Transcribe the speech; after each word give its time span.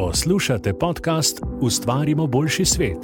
Poslušate 0.00 0.72
podcast 0.78 1.40
Ustvarimo 1.60 2.26
boljši 2.26 2.64
svet. 2.64 2.98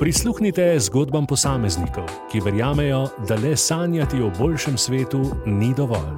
Prisluhnite 0.00 0.78
zgodbam 0.80 1.26
posameznikov, 1.26 2.04
ki 2.32 2.40
verjamejo, 2.40 3.08
da 3.28 3.34
le 3.34 3.56
sanjati 3.56 4.20
o 4.22 4.30
boljšem 4.38 4.78
svetu 4.78 5.22
ni 5.46 5.74
dovolj. 5.76 6.14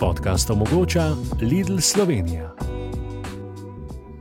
Podcast 0.00 0.50
omogoča 0.50 1.04
Lidl 1.40 1.78
Slovenija. 1.78 2.54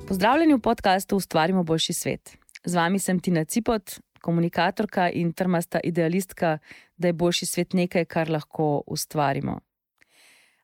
Pozdravljeni 0.07 0.53
v 0.53 0.59
podkastu 0.59 1.15
Ustvarimo 1.15 1.63
boljši 1.63 1.93
svet. 1.93 2.37
Z 2.65 2.75
vami 2.75 2.99
sem 2.99 3.19
Tina 3.19 3.45
Cipot, 3.45 3.99
komunikatorka 4.21 5.09
in 5.09 5.33
trmasta 5.33 5.79
idealistka, 5.83 6.57
da 6.97 7.07
je 7.07 7.13
boljši 7.13 7.45
svet 7.45 7.73
nekaj, 7.73 8.05
kar 8.05 8.29
lahko 8.29 8.83
ustvarimo. 8.87 9.59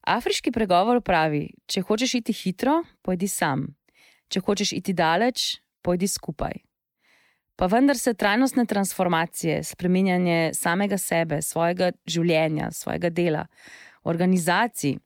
Afriški 0.06 0.52
pregovor 0.54 1.02
pravi: 1.02 1.48
če 1.66 1.82
hočeš 1.82 2.20
iti 2.20 2.34
hitro, 2.34 2.84
pojdi 3.02 3.27
sam, 3.27 3.66
če 4.30 4.41
hočeš 4.46 4.76
iti 4.77 4.94
daleč, 4.94 5.58
pojdi 5.82 6.08
skupaj. 6.08 6.62
Pa 7.55 7.70
vendar 7.72 7.98
se 7.98 8.13
trajnostne 8.13 8.66
transformacije, 8.66 9.63
spremenjanje 9.63 10.52
samega 10.54 10.98
sebe, 10.98 11.40
svojega 11.41 11.91
življenja, 12.05 12.70
svojega 12.72 13.10
dela, 13.10 13.46
organizacij, 14.04 14.98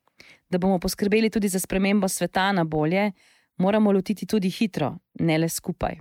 da 0.49 0.57
bomo 0.57 0.79
poskrbeli 0.81 1.29
tudi 1.29 1.47
za 1.47 1.61
spremembo 1.61 2.09
sveta 2.09 2.49
na 2.51 2.65
bolje, 2.65 3.11
moramo 3.57 3.93
lotiti 3.93 4.25
tudi 4.25 4.49
hitro, 4.49 4.95
ne 5.19 5.37
le 5.37 5.49
skupaj. 5.49 5.99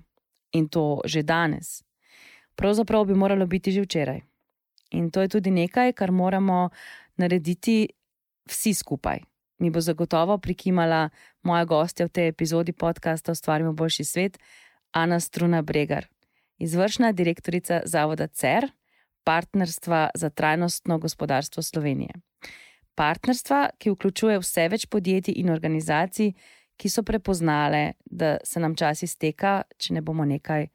In 0.57 0.69
to 0.73 1.03
že 1.05 1.23
danes. 1.23 1.83
Pravzaprav 2.57 3.05
bi 3.07 3.15
moralo 3.15 3.47
biti 3.47 3.71
že 3.71 3.85
včeraj. 3.85 4.23
In 4.97 5.11
to 5.11 5.21
je 5.21 5.29
tudi 5.29 5.51
nekaj, 5.51 5.93
kar 5.93 6.11
moramo 6.11 6.71
narediti 7.17 7.89
vsi 8.51 8.75
skupaj. 8.75 9.21
Mi 9.59 9.71
bo 9.71 9.81
zagotovo 9.81 10.39
prikimala 10.39 11.09
moja 11.43 11.65
gostja 11.65 12.07
v 12.07 12.15
tej 12.15 12.29
epizodi 12.29 12.73
podcasta 12.73 13.33
Ustvarimo 13.33 13.73
boljši 13.73 14.05
svet, 14.05 14.39
Ana 14.93 15.21
Struna 15.21 15.63
Bregar, 15.63 16.07
izvršna 16.59 17.13
direktorica 17.13 17.81
Zavoda 17.85 18.27
CER, 18.27 18.71
Partnerstva 19.25 20.11
za 20.15 20.31
trajnostno 20.31 20.99
gospodarstvo 20.99 21.63
Slovenije. 21.63 22.15
Partnerstva, 22.95 23.71
ki 23.79 23.91
vključuje 23.91 24.39
vse 24.39 24.69
več 24.69 24.87
podjetij 24.87 25.35
in 25.37 25.51
organizacij, 25.51 26.33
ki 26.77 26.89
so 26.89 27.03
prepoznale, 27.03 27.93
da 28.05 28.37
se 28.45 28.61
nam 28.61 28.75
čas 28.75 29.03
izteka, 29.03 29.63
če 29.77 29.95
ne 29.95 30.03
bomo 30.03 30.25
nekaj 30.25 30.69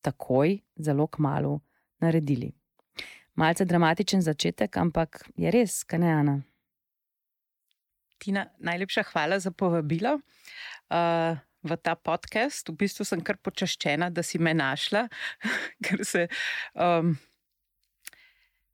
takoj, 0.00 0.58
zelo 0.76 1.06
kmalo 1.06 1.60
naredili. 2.00 2.52
Malce 3.34 3.64
dramatičen 3.64 4.22
začetek, 4.22 4.76
ampak 4.76 5.24
je 5.36 5.50
res, 5.50 5.82
kaj 5.84 6.00
ne 6.00 6.12
Ana. 6.12 6.36
Tina, 8.18 8.46
najlepša 8.58 9.02
hvala 9.12 9.38
za 9.38 9.50
povabilo 9.50 10.16
uh, 10.16 11.36
v 11.62 11.76
ta 11.82 11.94
podcast. 11.94 12.68
V 12.68 12.76
bistvu 12.80 13.04
sem 13.04 13.20
kar 13.20 13.38
počaščena, 13.42 14.10
da 14.10 14.24
si 14.24 14.38
me 14.38 14.54
našla, 14.56 15.06
ker 15.84 16.04
se 16.06 16.26
um, 16.74 17.12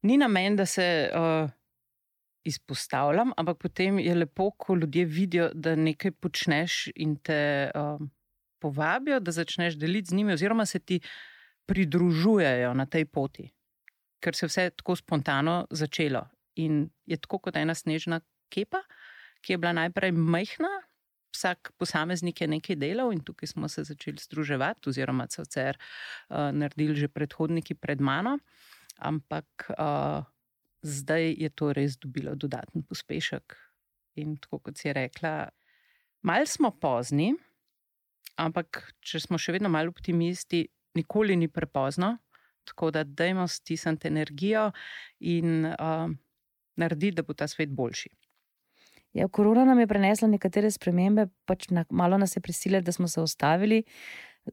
ni 0.07 0.19
na 0.20 0.29
meni, 0.29 0.57
da 0.61 0.67
se 0.67 0.87
uh, 1.11 1.51
izpostavljam, 2.45 3.33
ampak 3.37 3.59
potem 3.63 3.98
je 4.03 4.15
lepo, 4.15 4.51
ko 4.59 4.77
ljudje 4.77 5.05
vidijo, 5.05 5.51
da 5.55 5.77
nekaj 5.77 6.15
počneš 6.20 6.89
in 6.97 7.17
te 7.17 7.70
uh, 7.75 8.03
povabijo, 8.63 9.20
da 9.20 9.35
začneš 9.35 9.79
deliti 9.79 10.11
z 10.11 10.19
njimi, 10.19 10.33
oziroma 10.33 10.67
se 10.67 10.79
ti 10.79 11.01
pridružujejo 11.67 12.75
na 12.75 12.87
tej 12.87 13.07
poti, 13.07 13.48
ker 14.23 14.35
se 14.35 14.47
je 14.47 14.51
vse 14.51 14.70
tako 14.77 14.97
spontano 14.97 15.67
začelo. 15.70 16.27
In 16.61 16.91
je 17.09 17.17
tako 17.17 17.39
kot 17.39 17.57
ena 17.57 17.75
snežna 17.75 18.20
kepa 18.53 18.83
ki 19.43 19.55
je 19.55 19.59
bila 19.59 19.73
najprej 19.77 20.12
majhna, 20.15 20.71
vsak 21.33 21.73
posameznik 21.81 22.41
je 22.41 22.48
nekaj 22.48 22.77
delal 22.77 23.12
in 23.12 23.23
tukaj 23.25 23.48
smo 23.48 23.69
se 23.69 23.85
začeli 23.85 24.21
združevati, 24.21 24.89
oziroma 24.89 25.27
so 25.31 25.45
CR 25.45 25.79
uh, 25.79 26.51
naredili 26.53 26.97
že 26.97 27.08
predhodniki 27.08 27.75
pred 27.75 28.01
mano, 28.01 28.39
ampak 28.98 29.70
uh, 29.79 30.23
zdaj 30.83 31.35
je 31.39 31.51
to 31.51 31.73
res 31.73 31.97
dobilo 31.98 32.35
dodaten 32.35 32.83
pospešek. 32.83 33.57
In 34.20 34.36
tako 34.36 34.58
kot 34.69 34.79
si 34.79 34.92
rekla, 34.92 35.48
malo 36.23 36.47
smo 36.47 36.70
pozni, 36.70 37.33
ampak 38.36 38.92
če 39.01 39.23
smo 39.25 39.41
še 39.41 39.57
vedno 39.57 39.73
malo 39.73 39.92
optimisti, 39.95 40.67
nikoli 40.98 41.36
ni 41.36 41.48
prepozno. 41.48 42.19
Tako 42.63 42.92
da 42.95 43.02
dajmo 43.02 43.48
stisniti 43.51 44.07
energijo 44.07 44.69
in 45.19 45.64
uh, 45.67 46.07
narediti, 46.79 47.17
da 47.17 47.25
bo 47.27 47.35
ta 47.35 47.48
svet 47.51 47.73
boljši. 47.75 48.13
Ja, 49.12 49.28
korona 49.28 49.64
nam 49.64 49.80
je 49.80 49.86
prenesla 49.86 50.28
nekatere 50.28 50.70
spremembe, 50.70 51.27
pač 51.45 51.68
na, 51.70 51.84
malo 51.90 52.18
nas 52.18 52.36
je 52.36 52.40
prisilila, 52.40 52.80
da 52.80 52.92
smo 52.92 53.08
se 53.08 53.20
ustavili. 53.20 53.83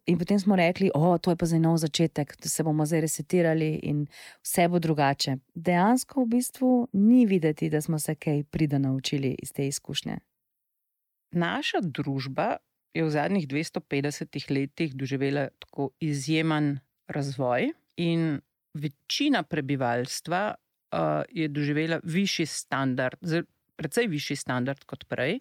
In 0.05 0.19
potem 0.19 0.39
smo 0.39 0.55
rekli, 0.55 0.91
da 0.93 1.13
je 1.13 1.19
to 1.25 1.35
pa 1.35 1.45
zdaj 1.45 1.59
nov 1.59 1.77
začetek, 1.81 2.35
da 2.43 2.49
se 2.49 2.63
bomo 2.63 2.85
zdaj 2.85 3.01
resetirali 3.01 3.69
in 3.89 4.05
vse 4.43 4.67
bo 4.69 4.79
drugače. 4.79 5.37
Dejansko 5.55 6.23
v 6.23 6.27
bistvu 6.35 6.71
ni 6.93 7.25
videti, 7.25 7.69
da 7.69 7.81
smo 7.81 7.99
se 7.99 8.15
kaj 8.15 8.43
prida 8.43 8.77
naučili 8.77 9.35
iz 9.41 9.51
te 9.51 9.67
izkušnje. 9.67 10.19
Naša 11.31 11.81
družba 11.81 12.57
je 12.93 13.03
v 13.03 13.09
zadnjih 13.09 13.47
250 13.47 14.51
letih 14.51 14.93
doživela 14.95 15.47
tako 15.59 15.89
izjemen 15.99 16.77
razvoj, 17.07 17.71
in 17.99 18.39
večina 18.73 19.43
prebivalstva 19.43 20.55
uh, 20.55 20.99
je 21.29 21.47
doživela 21.47 21.99
višji 22.03 22.45
standard 22.45 23.17
precej 23.79 24.09
višji 24.11 24.39
standard 24.43 24.83
kot 24.89 25.05
prej, 25.09 25.39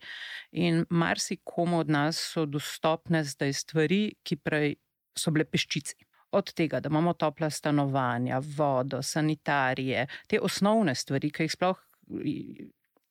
in 0.53 0.84
marsikomu 0.91 1.82
od 1.82 1.91
nas 1.91 2.21
so 2.32 2.47
dostopne 2.47 3.25
zdaj 3.26 3.56
stvari, 3.65 4.03
ki 4.22 4.38
prej 4.38 4.76
so 5.19 5.34
bile 5.34 5.49
peščici. 5.49 5.99
Od 6.38 6.53
tega, 6.53 6.82
da 6.84 6.91
imamo 6.93 7.15
topla 7.16 7.49
stanovanja, 7.50 8.38
vodo, 8.56 9.00
sanitarije, 9.03 10.06
te 10.28 10.41
osnovne 10.44 10.94
stvari, 10.94 11.31
ki 11.32 11.47
jih 11.47 11.54
sploh 11.56 11.87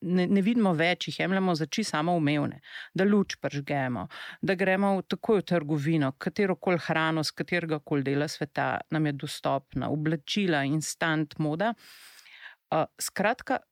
ne, 0.00 0.26
ne 0.26 0.42
vidimo 0.44 0.72
več, 0.78 1.08
jih 1.08 1.20
jemljemo 1.20 1.54
za 1.58 1.66
čisto 1.66 1.96
samoumevne, 1.96 2.60
da 2.94 3.06
luč 3.08 3.36
pržgemo, 3.42 4.06
da 4.42 4.54
gremo 4.58 4.92
takoj 5.02 5.42
v 5.42 5.46
trgovino, 5.52 6.12
katero 6.18 6.56
koli 6.56 6.80
hrano, 6.86 7.24
z 7.24 7.34
katerega 7.40 7.80
koli 7.80 8.06
dela 8.06 8.28
sveta 8.28 8.68
nam 8.94 9.06
je 9.06 9.14
dostopna, 9.24 9.90
oblačila, 9.90 10.64
instant 10.68 11.38
moda. 11.38 11.72
Uh, 12.68 12.84
skratka, 13.00 13.62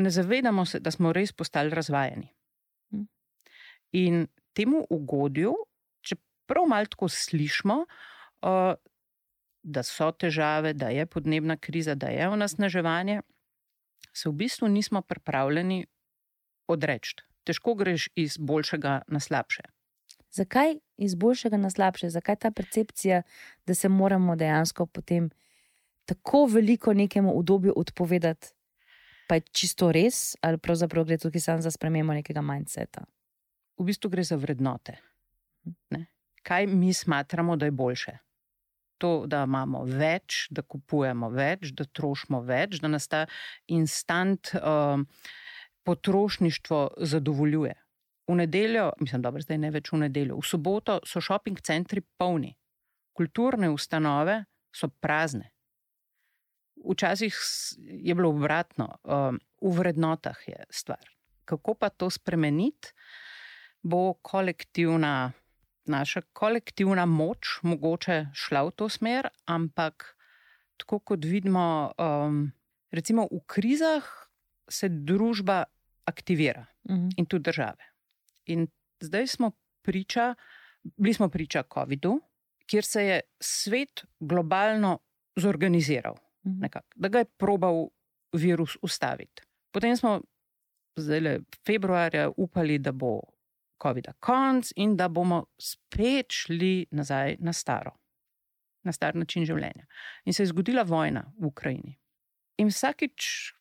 ne 0.00 0.10
zavedamo 0.10 0.64
se, 0.66 0.80
da 0.80 0.90
smo 0.90 1.12
res 1.12 1.32
postali 1.32 1.70
razvajeni. 1.70 2.28
Hm. 2.90 3.04
In 3.92 4.26
temu 4.56 4.84
ugodju, 4.90 5.54
če 6.00 6.16
prav 6.48 6.68
malo 6.68 6.90
tako 6.90 7.08
slišimo, 7.08 7.82
uh, 7.84 8.74
da 9.62 9.82
so 9.84 10.10
težave, 10.12 10.72
da 10.72 10.88
je 10.88 11.06
podnebna 11.06 11.56
kriza, 11.56 11.94
da 11.94 12.08
je 12.08 12.28
onesnaževanje, 12.28 13.20
se 14.12 14.28
v 14.28 14.32
bistvu 14.32 14.68
nismo 14.68 15.02
pripravljeni 15.02 15.84
odreči. 16.68 17.16
Težko 17.44 17.74
greš 17.74 18.08
iz 18.14 18.38
boljšega 18.38 19.02
na 19.08 19.20
slabše. 19.20 19.62
Zakaj 20.30 20.76
iz 20.96 21.14
boljšega 21.14 21.56
na 21.56 21.70
slabše? 21.70 22.10
Zakaj 22.10 22.36
ta 22.36 22.50
percepcija, 22.50 23.22
da 23.66 23.74
se 23.74 23.88
moramo 23.88 24.36
dejansko 24.36 24.86
potem 24.86 25.30
tako 26.04 26.46
veliko 26.46 26.94
nekemu 26.94 27.32
udobju 27.38 27.72
odpovedati, 27.76 28.48
pa 29.30 29.38
je 29.38 29.46
čisto 29.54 29.92
res, 29.94 30.34
ali 30.42 30.58
pravzaprav 30.58 31.04
gre 31.06 31.18
tukaj 31.22 31.40
samo 31.44 31.62
za 31.62 31.70
spremembo 31.70 32.16
nekega 32.16 32.42
mindseta? 32.42 33.04
V 33.78 33.86
bistvu 33.86 34.10
gre 34.10 34.24
za 34.26 34.34
vrednote. 34.34 34.96
Ne? 35.94 36.08
Kaj 36.42 36.66
mi 36.66 36.90
smatramo, 36.90 37.54
da 37.56 37.68
je 37.68 37.76
boljše? 37.78 38.16
To, 39.00 39.12
da 39.30 39.44
imamo 39.46 39.84
več, 39.86 40.48
da 40.50 40.64
kupujemo 40.66 41.30
več, 41.30 41.70
da 41.78 41.86
trošimo 41.86 42.40
več, 42.42 42.80
da 42.82 42.90
nas 42.90 43.06
ta 43.08 43.22
instant 43.70 44.50
uh, 44.58 44.98
potrošništvo 45.86 46.80
zadovoljuje. 47.14 47.76
V 48.30 48.36
nedeljo, 48.42 48.90
mislim, 49.00 49.22
da 49.22 49.32
zdaj 49.46 49.62
ne 49.62 49.70
več 49.70 49.92
v 49.94 50.02
nedeljo, 50.08 50.40
v 50.42 50.46
soboto 50.46 50.98
so 51.06 51.22
šoping 51.22 51.62
centri 51.62 52.02
polni, 52.18 52.50
kulturne 53.14 53.70
ustanove 53.70 54.40
so 54.74 54.90
prazne. 54.90 55.52
Včasih 56.80 57.36
je 57.78 58.14
bilo 58.14 58.30
obratno, 58.30 58.88
um, 59.04 59.40
v 59.60 59.72
vrednotah 59.78 60.38
je 60.48 60.64
stvar. 60.70 61.02
Kako 61.44 61.74
pa 61.74 61.88
to 61.88 62.10
spremeniti, 62.10 62.94
bo 63.82 64.14
kolektivna, 64.14 65.32
naša 65.84 66.22
kolektivna 66.32 67.06
moč 67.06 67.60
mogoče 67.62 68.30
šla 68.34 68.62
v 68.68 68.72
to 68.76 68.88
smer, 68.88 69.28
ampak 69.46 70.16
tako 70.80 70.98
kot 70.98 71.24
vidimo, 71.24 71.92
um, 71.98 72.52
recimo 72.92 73.28
v 73.30 73.42
krizah 73.46 74.06
se 74.70 74.88
družba 74.88 75.64
aktivira 76.04 76.66
uh 76.88 76.94
mhm. 76.94 77.08
-huh. 77.08 77.14
in 77.16 77.26
tudi 77.26 77.42
države. 77.42 77.84
In 78.46 78.68
zdaj 79.00 79.26
smo 79.26 79.52
priča, 79.82 80.34
bili 80.96 81.14
smo 81.14 81.28
priča 81.28 81.62
COVID-u, 81.74 82.20
kjer 82.66 82.84
se 82.84 83.04
je 83.04 83.20
svet 83.40 84.04
globalno 84.20 84.98
zorganiziral. 85.36 86.14
Mhm. 86.46 86.60
nekak, 86.60 86.84
da 86.96 87.08
ga 87.08 87.18
je 87.18 87.24
probal 87.24 87.88
virus 88.32 88.76
ustaviti. 88.82 89.42
Potem 89.72 89.96
smo 89.96 90.20
zdaj 90.96 91.38
februarja 91.66 92.30
upali, 92.36 92.78
da 92.78 92.92
bo 92.92 93.20
COVID-a 93.82 94.12
konc 94.12 94.72
in 94.76 94.96
da 94.96 95.08
bomo 95.08 95.46
spet 95.58 96.26
šli 96.30 96.86
nazaj 96.90 97.36
na 97.40 97.52
staro, 97.52 97.92
na 98.82 98.92
star 98.92 99.16
način 99.16 99.44
življenja. 99.44 99.86
In 100.24 100.34
se 100.34 100.42
je 100.42 100.52
zgodila 100.52 100.82
vojna 100.82 101.24
v 101.38 101.46
Ukrajini. 101.46 101.96
In 102.60 102.68
vsakič, 102.68 103.52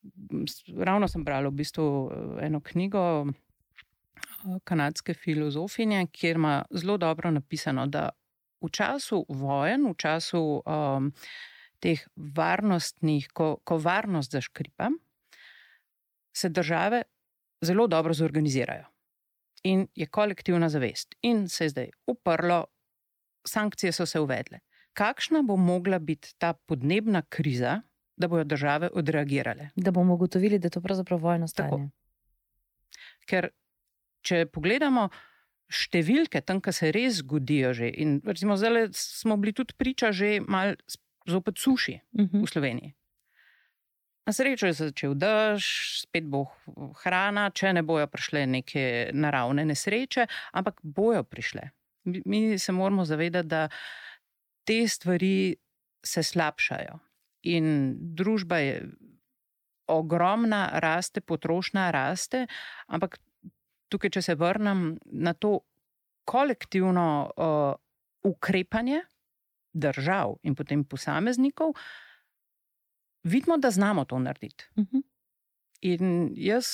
ravno 0.76 1.08
sem 1.08 1.24
brala 1.24 1.50
v 1.50 1.62
bistvu 1.62 1.86
eh, 1.86 2.46
eno 2.48 2.60
knjigo 2.60 3.04
eh, 3.28 4.58
kanadske 4.64 5.14
filozofinje, 5.14 6.08
kjer 6.12 6.36
ima 6.36 6.64
zelo 6.72 6.98
dobro 6.98 7.31
napisano, 7.31 7.88
da 7.88 8.10
v 8.62 8.70
času 8.76 9.24
vojen, 9.30 9.88
v 9.88 9.96
času 9.96 10.42
um, 10.66 11.14
teh 11.80 12.02
varnostnih, 12.16 13.28
ko, 13.34 13.58
ko 13.64 13.78
varnost 13.78 14.31
zaškripa, 14.36 14.90
se 16.36 16.50
države 16.50 17.04
zelo 17.62 17.88
dobro 17.88 18.14
zorganizirajo. 18.14 18.86
In 19.64 19.88
je 19.96 20.08
kolektivna 20.08 20.70
zavest. 20.70 21.16
In 21.22 21.48
se 21.50 21.66
je 21.66 21.70
zdaj 21.70 21.90
uprlo, 22.08 22.66
sankcije 23.48 23.92
so 23.92 24.06
se 24.06 24.20
uvedle. 24.20 24.60
Kakšna 24.94 25.42
bo 25.42 25.56
mogla 25.56 26.00
biti 26.00 26.34
ta 26.38 26.54
podnebna 26.54 27.22
kriza, 27.30 27.81
da 28.16 28.28
bodo 28.28 28.44
države 28.44 28.90
odreagirale? 28.94 29.70
Da 29.76 29.92
bomo 29.92 30.14
ugotovili, 30.14 30.60
da 30.60 30.68
je 30.68 30.76
to 30.76 30.81
pravzaprav 30.81 31.20
vojno 31.20 31.48
stanje. 31.48 31.90
Ker, 33.26 33.50
če 34.22 34.46
pogledamo 34.52 35.08
številke 35.70 36.42
tam, 36.42 36.60
kjer 36.62 36.76
se 36.76 36.92
res 36.92 37.22
zgodijo, 37.22 37.74
že, 37.78 37.92
in 37.94 38.18
recimo, 38.26 38.58
zdaj 38.58 38.90
smo 38.98 39.38
bili 39.38 39.54
tudi 39.54 39.78
priča 39.78 40.12
že 40.12 40.40
malo 40.42 40.76
zopet 41.30 41.58
suši 41.58 42.00
uh 42.14 42.26
-huh. 42.26 42.46
v 42.46 42.50
Sloveniji. 42.50 42.94
Na 44.30 44.34
srečo 44.34 44.68
je 44.70 44.74
začel 44.74 45.16
dež, 45.18 45.66
spet 46.06 46.28
bo 46.30 46.44
hrana, 47.02 47.50
če 47.50 47.74
ne 47.74 47.81
bojo 47.81 48.06
prišle 48.08 48.46
neke 48.46 49.10
naravne 49.14 49.66
nesreče, 49.66 50.28
ampak 50.54 50.78
bojo 50.84 51.24
prišle. 51.24 51.70
Mi 52.06 52.60
se 52.60 52.72
moramo 52.72 53.06
zavedati, 53.06 53.48
da 53.48 53.70
te 54.64 54.88
stvari 54.88 55.56
se 56.06 56.24
slabšajo. 56.24 57.00
In 57.50 57.96
družba 57.98 58.58
je 58.58 58.76
ogromna, 59.88 60.70
raste, 60.78 61.22
potrošnja 61.22 61.90
raste, 61.92 62.46
ampak 62.88 63.18
tukaj, 63.90 64.14
če 64.14 64.22
se 64.22 64.36
vrnem 64.38 65.00
na 65.06 65.34
to 65.34 65.60
kolektivno 66.30 67.08
uh, 67.34 67.74
ukrepanje 68.30 69.02
držav 69.74 70.36
in 70.44 70.56
potem 70.56 70.83
posameznikov, 70.83 71.74
vidimo, 73.24 73.57
da 73.57 73.71
znamo 73.71 74.06
to 74.06 74.19
narediti. 74.19 74.66
Uh 74.75 74.83
mhm. 74.83 74.98
-huh. 74.98 75.04
In 75.81 76.31
jaz 76.36 76.66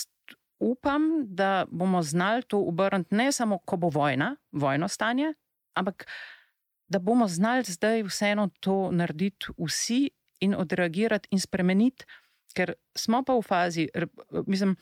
upam, 0.59 1.01
da 1.25 1.65
bomo 1.71 2.03
znali 2.03 2.43
to 2.43 2.59
obrniti 2.59 3.15
ne 3.15 3.31
samo, 3.31 3.57
ko 3.57 3.77
bo 3.77 3.89
vojna, 3.89 4.35
vojno 4.51 4.87
stanje, 4.87 5.33
ampak 5.73 6.07
da 6.87 6.99
bomo 6.99 7.27
znali 7.27 7.63
zdaj 7.63 8.03
vseeno 8.03 8.49
to 8.59 8.91
narediti 8.91 9.45
vsi 9.57 10.09
in 10.39 10.55
odreagirati 10.55 11.27
in 11.31 11.39
spremeniti, 11.39 12.05
ker 12.55 12.73
smo 12.97 13.23
pa 13.23 13.33
v 13.33 13.41
fazi, 13.41 13.89
mislim. 14.47 14.75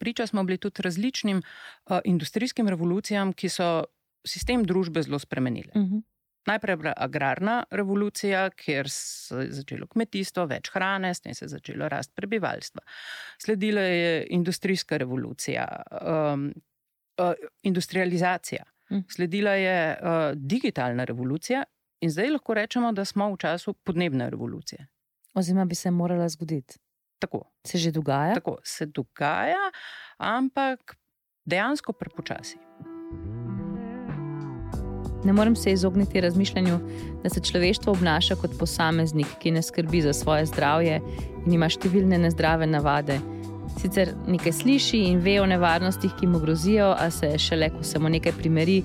Priča 0.00 0.26
smo 0.26 0.44
bili 0.44 0.56
tudi 0.58 0.82
različnim 0.82 1.36
uh, 1.36 1.98
industrijskim 2.04 2.68
revolucijam, 2.68 3.32
ki 3.32 3.48
so 3.48 3.84
sistem 4.26 4.62
družbe 4.64 5.02
zelo 5.02 5.18
spremenili. 5.18 5.68
Uh 5.74 5.82
mhm. 5.82 5.94
-huh. 5.94 6.02
Najprej 6.46 6.72
je 6.72 6.76
bila 6.76 6.92
agrarna 6.96 7.64
revolucija, 7.70 8.50
kjer 8.50 8.88
se 8.90 9.36
je 9.36 9.52
začelo 9.52 9.86
kmetijstvo, 9.86 10.46
več 10.48 10.70
hrane, 10.72 11.12
s 11.14 11.20
tem 11.20 11.34
se 11.34 11.44
je 11.44 11.48
začelo 11.52 11.88
rast 11.88 12.14
prebivalstva. 12.16 12.80
Sledila 13.38 13.80
je 13.80 14.26
industrijska 14.30 14.96
revolucija, 14.96 15.66
um, 16.00 16.46
uh, 17.20 17.32
industrializacija, 17.62 18.64
hm. 18.88 19.04
sledila 19.08 19.50
je 19.50 19.76
uh, 19.92 20.18
digitalna 20.34 21.04
revolucija, 21.04 21.64
in 22.00 22.10
zdaj 22.10 22.30
lahko 22.30 22.54
rečemo, 22.54 22.92
da 22.92 23.04
smo 23.04 23.28
v 23.34 23.36
času 23.36 23.74
podnebne 23.84 24.30
revolucije. 24.30 24.86
Oziroma, 25.34 25.64
bi 25.64 25.74
se 25.74 25.90
morala 25.90 26.28
zgoditi. 26.28 26.78
Tako. 27.18 27.44
Se 27.66 27.78
že 27.78 27.90
dogaja? 27.90 28.34
Tako 28.34 28.58
se 28.64 28.86
dogaja, 28.86 29.70
ampak 30.16 30.96
dejansko 31.44 31.92
prepočasi. 31.92 32.69
Ne 35.24 35.32
morem 35.32 35.56
se 35.56 35.72
izogniti 35.72 36.20
razmišljanju, 36.20 36.78
da 37.22 37.28
se 37.28 37.40
človeštvo 37.40 37.92
obnaša 37.92 38.36
kot 38.40 38.58
posameznik, 38.58 39.26
ki 39.38 39.50
ne 39.50 39.62
skrbi 39.62 40.02
za 40.02 40.12
svoje 40.12 40.46
zdravje 40.46 41.00
in 41.46 41.52
ima 41.52 41.68
številne 41.68 42.18
nezdrave 42.18 42.66
navade. 42.66 43.18
Sicer 43.80 44.14
nekaj 44.26 44.52
sliši 44.52 45.02
in 45.10 45.20
ve 45.24 45.36
o 45.40 45.46
nevarnostih, 45.46 46.14
ki 46.18 46.26
mu 46.26 46.40
grozijo, 46.40 46.94
a 46.96 47.10
se 47.10 47.34
šele, 47.38 47.70
ko 47.76 47.84
se 47.84 48.00
mu 48.00 48.08
nekaj 48.08 48.32
primeri, 48.38 48.80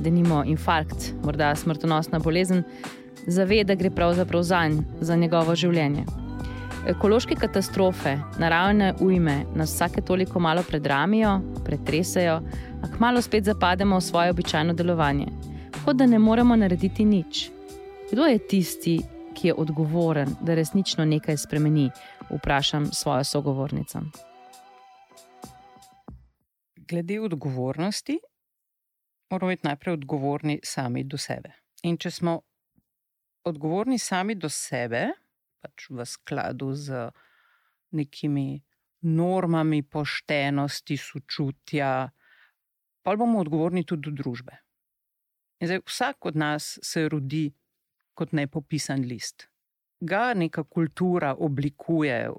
da 0.00 0.10
nima 0.10 0.44
infarkt, 0.46 1.10
morda 1.24 1.50
smrtonosna 1.56 2.22
bolezen, 2.22 2.64
zave, 3.26 3.64
da 3.64 3.74
gre 3.74 3.90
pravzaprav 3.90 4.42
za 4.42 4.62
njega, 4.68 4.86
za 5.00 5.16
njegovo 5.16 5.54
življenje. 5.54 6.06
Ekološke 6.88 7.36
katastrofe, 7.36 8.14
naravne 8.40 8.94
ujme 9.04 9.42
nas 9.54 9.74
vsake 9.74 10.00
toliko 10.00 10.40
malo 10.40 10.62
predramijo, 10.64 11.40
pretresajo, 11.66 12.40
a 12.80 12.88
kmalo 12.96 13.20
spet 13.20 13.44
zapademo 13.44 13.98
v 13.98 14.06
svoje 14.06 14.32
običajno 14.32 14.72
delovanje 14.72 15.39
kot 15.84 15.96
da 15.96 16.06
ne 16.06 16.18
moremo 16.18 16.56
narediti 16.56 17.04
nič. 17.04 17.50
Kdo 18.12 18.26
je 18.26 18.38
tisti, 18.48 18.98
ki 19.34 19.48
je 19.48 19.54
odgovoren, 19.54 20.36
da 20.40 20.54
resnično 20.54 21.04
nekaj 21.04 21.36
spremeni? 21.36 21.90
Vprašam 22.30 22.86
svojo 22.92 23.24
sogovornico. 23.24 24.00
Glede 26.76 27.20
odgovornosti, 27.20 28.18
moramo 29.30 29.50
biti 29.50 29.66
najprej 29.66 29.92
odgovorni 29.92 30.60
sami 30.64 31.04
do 31.04 31.18
sebe. 31.18 31.52
In 31.82 31.96
če 31.96 32.10
smo 32.10 32.40
odgovorni 33.44 33.98
sami 33.98 34.34
do 34.34 34.48
sebe, 34.48 35.08
pač 35.60 35.88
v 35.90 36.06
skladu 36.06 36.74
z 36.74 37.10
nekimi 37.90 38.62
normami 39.02 39.82
poštenosti, 39.82 40.96
sočutja, 40.96 42.10
pa 43.02 43.16
bomo 43.16 43.40
odgovorni 43.40 43.84
tudi 43.84 44.10
do 44.10 44.22
družbe. 44.22 44.69
Zdaj, 45.60 45.80
vsak 45.86 46.26
od 46.26 46.36
nas 46.36 46.78
se 46.82 47.08
rodi 47.08 47.50
kot 48.14 48.32
nepopisan 48.32 49.04
list. 49.04 49.48
Ga 50.00 50.32
neka 50.34 50.64
kultura 50.64 51.34
oblikuje, 51.38 52.30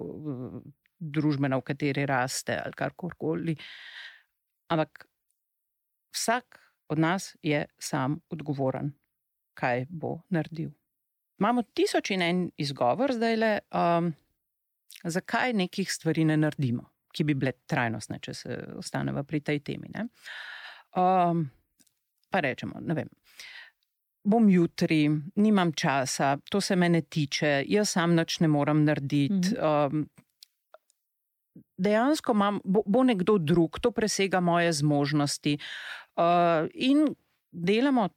družbena, 0.98 1.58
v 1.58 1.66
kateri 1.66 2.06
raste 2.06 2.56
ali 2.58 2.74
karkoli. 2.78 3.56
Ampak 4.70 5.06
vsak 6.14 6.58
od 6.88 6.98
nas 6.98 7.36
je 7.42 7.64
sam 7.78 8.18
odgovoren, 8.30 8.92
kaj 9.54 9.86
bo 9.90 10.20
naredil. 10.30 10.70
Imamo 11.40 11.62
tisoč 11.62 12.12
in 12.14 12.22
en 12.22 12.42
izgovor 12.56 13.12
zdaj 13.14 13.36
le, 13.36 13.52
um, 13.74 14.12
zakaj 15.04 15.52
nekih 15.52 15.90
stvari 15.92 16.24
ne 16.24 16.36
naredimo, 16.36 16.84
ki 17.12 17.24
bi 17.24 17.34
bile 17.34 17.52
trajnostne, 17.66 18.18
če 18.22 18.34
se 18.34 18.58
ostanemo 18.78 19.24
pri 19.24 19.40
tej 19.40 19.60
temi. 19.66 19.90
Um, 20.94 21.48
pa 22.32 22.40
rečemo, 22.40 22.80
ne 22.80 22.96
vem. 22.96 23.10
Bom 24.24 24.46
jutri, 24.48 25.08
nimam 25.36 25.72
časa, 25.74 26.36
to 26.50 26.60
se 26.60 26.76
me 26.76 26.88
ne 26.88 27.02
tiče, 27.02 27.64
jaz 27.68 27.96
sam 27.96 28.14
nič 28.14 28.38
ne 28.40 28.48
morem 28.48 28.84
narediti. 28.86 29.56
Um, 29.58 30.06
dejansko 31.82 32.32
imam, 32.32 32.60
bo, 32.64 32.84
bo 32.86 33.02
nekdo 33.02 33.38
drug, 33.38 33.80
to 33.82 33.90
presega 33.90 34.40
moje 34.40 34.72
zmožnosti. 34.78 35.58
Uh, 36.16 36.68
in 36.74 37.08
delamo 37.50 38.08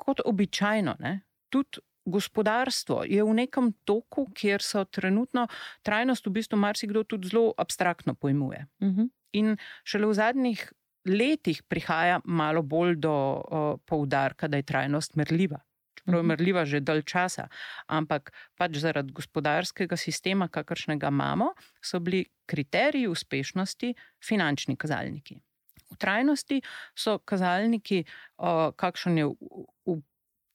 kot 0.00 0.22
običajno, 0.24 0.96
ne? 1.00 1.20
tudi 1.50 1.82
gospodarstvo 2.10 3.04
je 3.06 3.22
v 3.24 3.34
nekem 3.34 3.72
toku, 3.84 4.26
kjer 4.34 4.62
so 4.64 4.84
trenutno 4.84 5.46
trajnost, 5.86 6.26
v 6.26 6.32
bistvu, 6.40 6.58
marsikdo 6.58 7.04
tudi 7.04 7.28
zelo 7.28 7.52
abstraktno 7.58 8.14
pojmuje. 8.14 8.66
Uh 8.80 8.88
mhm. 8.88 9.00
-huh. 9.00 9.08
In 9.32 9.56
šele 9.84 10.06
v 10.06 10.14
zadnjih 10.14 10.72
letih 11.08 11.62
prihaja 11.62 12.20
malo 12.24 12.62
bolj 12.62 12.96
do 12.96 13.12
uh, 13.12 13.80
poudarka, 13.86 14.48
da 14.48 14.56
je 14.56 14.62
trajnost 14.62 15.16
merljiva. 15.16 15.60
Čeprav 15.98 16.18
je 16.18 16.22
mhm. 16.22 16.28
merljiva 16.28 16.64
že 16.64 16.80
dalj 16.80 17.02
časa, 17.02 17.48
ampak 17.86 18.32
pač 18.56 18.76
zaradi 18.80 19.12
gospodarskega 19.12 19.96
sistema, 19.96 20.48
kakršnega 20.48 21.08
imamo, 21.08 21.52
so 21.82 22.00
bili 22.00 22.24
kriteriji 22.46 23.08
uspešnosti 23.08 23.94
finančni 24.24 24.76
kazalniki. 24.76 25.40
V 25.90 25.96
trajnosti 25.98 26.60
so 26.94 27.18
kazalniki, 27.18 28.04
uh, 28.38 28.70
kakšen 28.76 29.18
je 29.18 29.26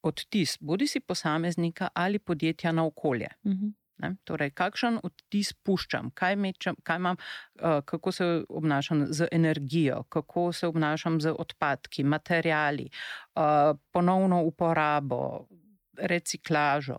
odtis, 0.06 0.58
bodi 0.62 0.88
si 0.88 1.00
posameznika 1.00 1.90
ali 1.94 2.20
podjetja 2.20 2.72
na 2.72 2.86
okolje. 2.86 3.28
Uh 3.44 3.52
mhm. 3.52 3.66
-huh. 3.66 3.74
Ne? 4.04 4.16
Torej, 4.28 4.52
kakšen 4.52 5.00
odtis 5.08 5.54
puščam, 5.64 6.12
kaj, 6.20 6.36
mečem, 6.36 6.75
kaj 6.84 7.00
imam, 7.00 7.20
uh, 7.20 7.80
kako 7.88 8.12
se 8.12 8.25
obnašam 8.50 9.06
z 9.08 9.28
energijo, 9.32 10.04
kako 10.10 10.50
se 10.54 10.68
obnašam 10.68 11.22
z 11.22 11.32
odpadki, 11.32 12.04
materijali, 12.04 12.90
uh, 12.90 13.78
ponovno 13.92 14.42
uporabo, 14.44 15.48
reciklažo, 15.96 16.98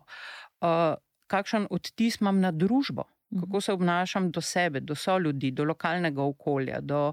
uh, 0.64 0.94
kakšen 1.26 1.68
odtis 1.70 2.20
imam 2.20 2.40
na 2.40 2.52
družbo. 2.52 3.04
Mhm. 3.34 3.40
Kako 3.40 3.60
se 3.60 3.72
obnašam 3.72 4.30
do 4.30 4.40
sebe, 4.40 4.80
do 4.80 4.94
so 4.94 5.18
ljudi, 5.18 5.50
do 5.50 5.64
lokalnega 5.64 6.22
okolja, 6.22 6.80
do 6.80 7.12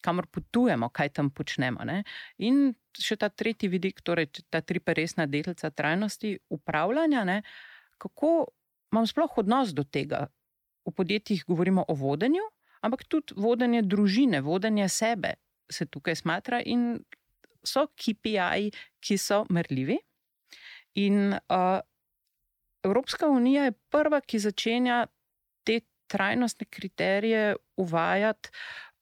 kamor 0.00 0.26
potujemo, 0.26 0.88
kaj 0.88 1.08
tam 1.08 1.30
počnemo. 1.30 1.84
Ne? 1.84 2.02
In 2.38 2.72
še 2.96 3.18
ta 3.20 3.28
tretji 3.28 3.68
vidik, 3.68 4.00
torej 4.02 4.30
ta 4.50 4.62
triperesna 4.64 5.26
delca 5.30 5.70
trajnosti 5.70 6.38
upravljanja, 6.56 7.24
ne? 7.28 7.42
Kako 8.00 8.48
imam 8.92 9.06
sploh 9.06 9.38
odnos 9.38 9.74
do 9.76 9.84
tega. 9.84 10.26
V 10.88 10.92
podjetjih 10.96 11.44
govorimo 11.46 11.84
o 11.88 11.94
vodenju, 11.94 12.42
ampak 12.80 13.04
tudi 13.04 13.36
vodenje 13.36 13.82
družine, 13.82 14.40
vodenje 14.40 14.88
sebe 14.88 15.34
se 15.70 15.86
tukaj 15.86 16.16
smatra 16.16 16.62
in 16.66 17.04
so 17.62 17.86
KPI, 17.94 18.70
ki 19.00 19.18
so 19.18 19.44
merljivi. 19.50 19.98
In 20.98 21.34
uh, 21.34 21.80
Evropska 22.82 23.28
unija 23.28 23.68
je 23.68 23.76
prva, 23.92 24.20
ki 24.20 24.40
začenja 24.40 25.04
te 25.64 25.80
trajnostne 26.10 26.66
kriterije 26.66 27.56
uvajati 27.76 28.50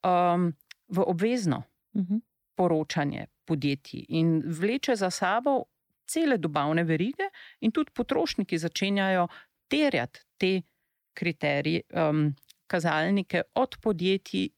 um, 0.05 0.53
v 0.89 1.05
obvezno 1.07 1.63
uh 1.95 2.03
mhm. 2.03 2.15
-huh. 2.15 2.21
poročanje 2.55 3.27
podjetij 3.45 4.05
in 4.09 4.43
vleče 4.47 4.97
za 4.97 5.11
sabo 5.11 5.65
cele 6.09 6.39
dobavne 6.39 6.85
verige, 6.85 7.31
in 7.61 7.73
tudi 7.73 7.93
potrošniki 7.95 8.59
začenjajo 8.59 9.29
terjati 9.69 10.25
te 10.37 10.53
kriterije, 11.15 11.83
um, 11.93 12.35
kazalnike 12.67 13.43
od 13.55 13.77
podjetij, 13.83 14.49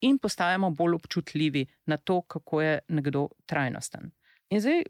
in 0.00 0.18
postajamo 0.18 0.70
bolj 0.70 0.94
občutljivi 0.94 1.66
na 1.86 1.96
to, 1.96 2.22
kako 2.22 2.62
je 2.62 2.78
nekdo 2.88 3.28
trajnosten. 3.46 4.10
In 4.50 4.60
zdaj 4.60 4.82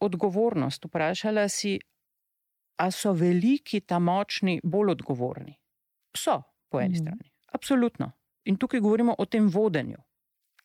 odgovornost, 0.00 0.84
vprašala 0.84 1.48
si, 1.48 1.78
ali 2.76 2.92
so 2.92 3.12
veliki, 3.12 3.80
ta 3.80 3.98
močni, 3.98 4.60
bolj 4.64 4.90
odgovorni. 4.90 5.56
So, 6.16 6.42
po 6.68 6.80
eni 6.80 6.96
mm. 6.96 7.02
strani. 7.02 7.30
Absolutno. 7.52 8.12
In 8.44 8.56
tukaj 8.56 8.80
govorimo 8.80 9.14
o 9.18 9.24
tem 9.24 9.48
vodenju. 9.48 9.98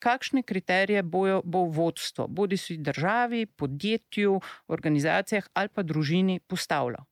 Kakšne 0.02 0.42
kriterije 0.44 1.04
bojo, 1.04 1.42
bo 1.46 1.68
vodstvo, 1.70 2.28
bodi 2.28 2.58
si 2.58 2.78
državi, 2.78 3.46
podjetju, 3.46 4.40
organizacijah 4.68 5.48
ali 5.54 5.70
pa 5.70 5.84
družini 5.84 6.40
postavljalo. 6.40 7.06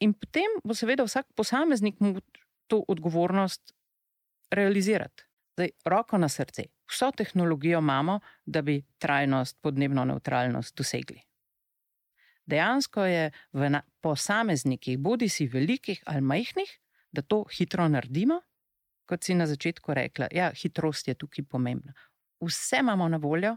In 0.00 0.12
potem 0.12 0.56
bo 0.64 0.74
seveda 0.74 1.04
vsak 1.04 1.26
posameznik 1.36 2.00
mu 2.00 2.16
to 2.66 2.82
odgovornost 2.88 3.74
realizirati. 4.50 5.24
Zdaj, 5.54 5.70
roko 5.84 6.18
na 6.18 6.28
srce, 6.28 6.64
vso 6.90 7.10
tehnologijo 7.16 7.78
imamo, 7.78 8.18
da 8.46 8.62
bi 8.62 8.82
trajnost, 8.98 9.58
podnebno 9.62 10.04
neutralnost 10.04 10.76
dosegli. 10.76 11.20
Dejansko 12.46 13.04
je 13.04 13.30
v 13.52 13.70
posameznikih, 14.00 14.98
bodi 14.98 15.28
si 15.28 15.46
velikih 15.46 16.02
ali 16.06 16.20
majhnih, 16.20 16.80
da 17.12 17.22
to 17.22 17.44
hitro 17.58 17.88
naredimo, 17.88 18.40
kot 19.06 19.24
si 19.24 19.34
na 19.34 19.46
začetku 19.46 19.94
rekla. 19.94 20.28
Ja, 20.32 20.50
hitrost 20.50 21.08
je 21.08 21.14
tukaj 21.14 21.44
pomembna. 21.48 21.94
Vse 22.46 22.76
imamo 22.80 23.08
na 23.08 23.16
voljo, 23.16 23.56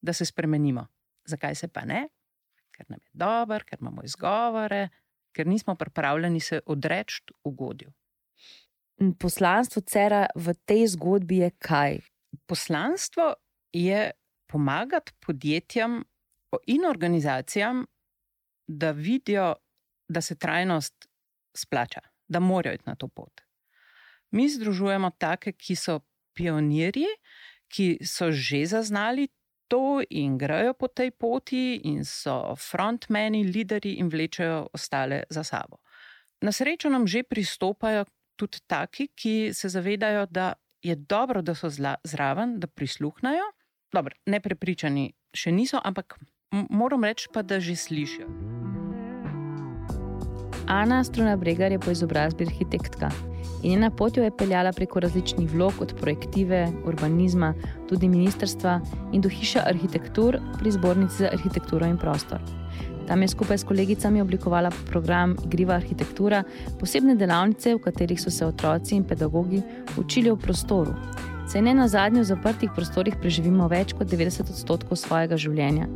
da 0.00 0.12
se 0.12 0.24
spremenimo. 0.24 0.86
Zakaj 1.24 1.54
se 1.54 1.68
pa 1.68 1.84
ne? 1.84 2.08
Ker 2.70 2.86
nam 2.88 2.98
je 3.02 3.10
dobro, 3.12 3.64
ker 3.66 3.78
imamo 3.80 4.02
izgovore, 4.04 4.88
ker 5.32 5.46
nismo 5.46 5.74
pripravljeni 5.74 6.40
se 6.40 6.60
odreči 6.66 7.22
ugodju. 7.44 7.92
Poslanstvo 9.18 9.82
cera 9.82 10.26
v 10.34 10.54
tej 10.64 10.86
zgodbi 10.86 11.36
je 11.36 11.50
kaj? 11.50 12.00
Poslanstvo 12.46 13.34
je 13.72 14.10
pomagati 14.46 15.12
podjetjem 15.26 16.04
in 16.66 16.84
organizacijam, 16.84 17.86
da 18.66 18.90
vidijo, 18.90 19.54
da 20.08 20.20
se 20.20 20.38
trajnost 20.38 21.08
splača, 21.56 22.00
da 22.28 22.40
morajo 22.40 22.74
iti 22.74 22.84
na 22.86 22.94
to 22.94 23.08
pot. 23.08 23.40
Mi 24.30 24.48
združujemo 24.48 25.10
take, 25.10 25.52
ki 25.52 25.76
so 25.76 26.00
pionirji, 26.34 27.08
ki 27.70 27.98
so 28.04 28.32
že 28.32 28.66
zaznali 28.66 29.28
to 29.70 30.02
in 30.10 30.38
grejo 30.38 30.74
po 30.74 30.88
tej 30.90 31.14
poti, 31.14 31.80
in 31.86 32.04
so 32.04 32.56
frontmeni, 32.58 33.44
lideri 33.46 33.98
in 34.02 34.10
vlečejo 34.10 34.66
ostale 34.74 35.22
za 35.30 35.44
sabo. 35.44 35.78
Na 36.42 36.52
srečo 36.52 36.90
nam 36.90 37.06
že 37.06 37.22
pristopajo 37.22 38.04
tudi 38.36 38.58
taki, 38.66 39.08
ki 39.14 39.54
se 39.54 39.68
zavedajo, 39.68 40.26
da 40.26 40.54
je 40.82 40.96
dobro, 40.96 41.42
da 41.42 41.54
so 41.54 41.68
zraven, 42.04 42.58
da 42.60 42.66
prisluhnajo. 42.66 43.52
Dobro, 43.92 44.14
neprepričani 44.26 45.12
še 45.34 45.52
niso, 45.52 45.80
ampak 45.84 46.18
moram 46.70 47.04
reči 47.04 47.28
pa, 47.32 47.42
da 47.42 47.60
že 47.60 47.76
slišijo. 47.76 48.79
Ana 50.70 51.04
Struna 51.04 51.36
Bregar 51.36 51.72
je 51.72 51.78
po 51.78 51.90
izobrazbi 51.90 52.44
arhitektka 52.46 53.10
in 53.62 53.70
njena 53.70 53.90
pot 53.90 54.16
jo 54.16 54.22
je 54.22 54.30
peljala 54.36 54.72
preko 54.72 55.00
različnih 55.00 55.52
vlog, 55.52 55.72
od 55.80 55.94
projektive, 56.00 56.68
urbanizma, 56.84 57.54
tudi 57.88 58.08
ministrstva 58.08 58.80
in 59.12 59.20
do 59.20 59.28
hiše 59.28 59.60
arhitektur 59.66 60.38
pri 60.58 60.70
zbornici 60.70 61.16
za 61.16 61.28
arhitekturo 61.32 61.86
in 61.86 61.98
prostor. 61.98 62.38
Tam 63.06 63.22
je 63.22 63.28
skupaj 63.28 63.58
s 63.58 63.64
kolegicami 63.64 64.20
oblikovala 64.20 64.70
program 64.90 65.36
Igriva 65.44 65.74
arhitektura, 65.74 66.44
posebne 66.80 67.14
delavnice, 67.14 67.74
v 67.74 67.82
katerih 67.82 68.20
so 68.20 68.30
se 68.30 68.46
otroci 68.46 68.94
in 68.94 69.04
pedagogi 69.04 69.62
učili 69.98 70.30
v 70.30 70.36
prostoru. 70.36 70.94
Saj 71.48 71.62
ne 71.62 71.74
na 71.74 71.88
zadnjem 71.88 72.22
v 72.22 72.28
zaprtih 72.28 72.70
prostorih 72.76 73.16
preživimo 73.20 73.66
več 73.68 73.92
kot 73.92 74.06
90 74.06 74.54
odstotkov 74.54 74.96
svojega 74.96 75.36
življenja. 75.36 75.88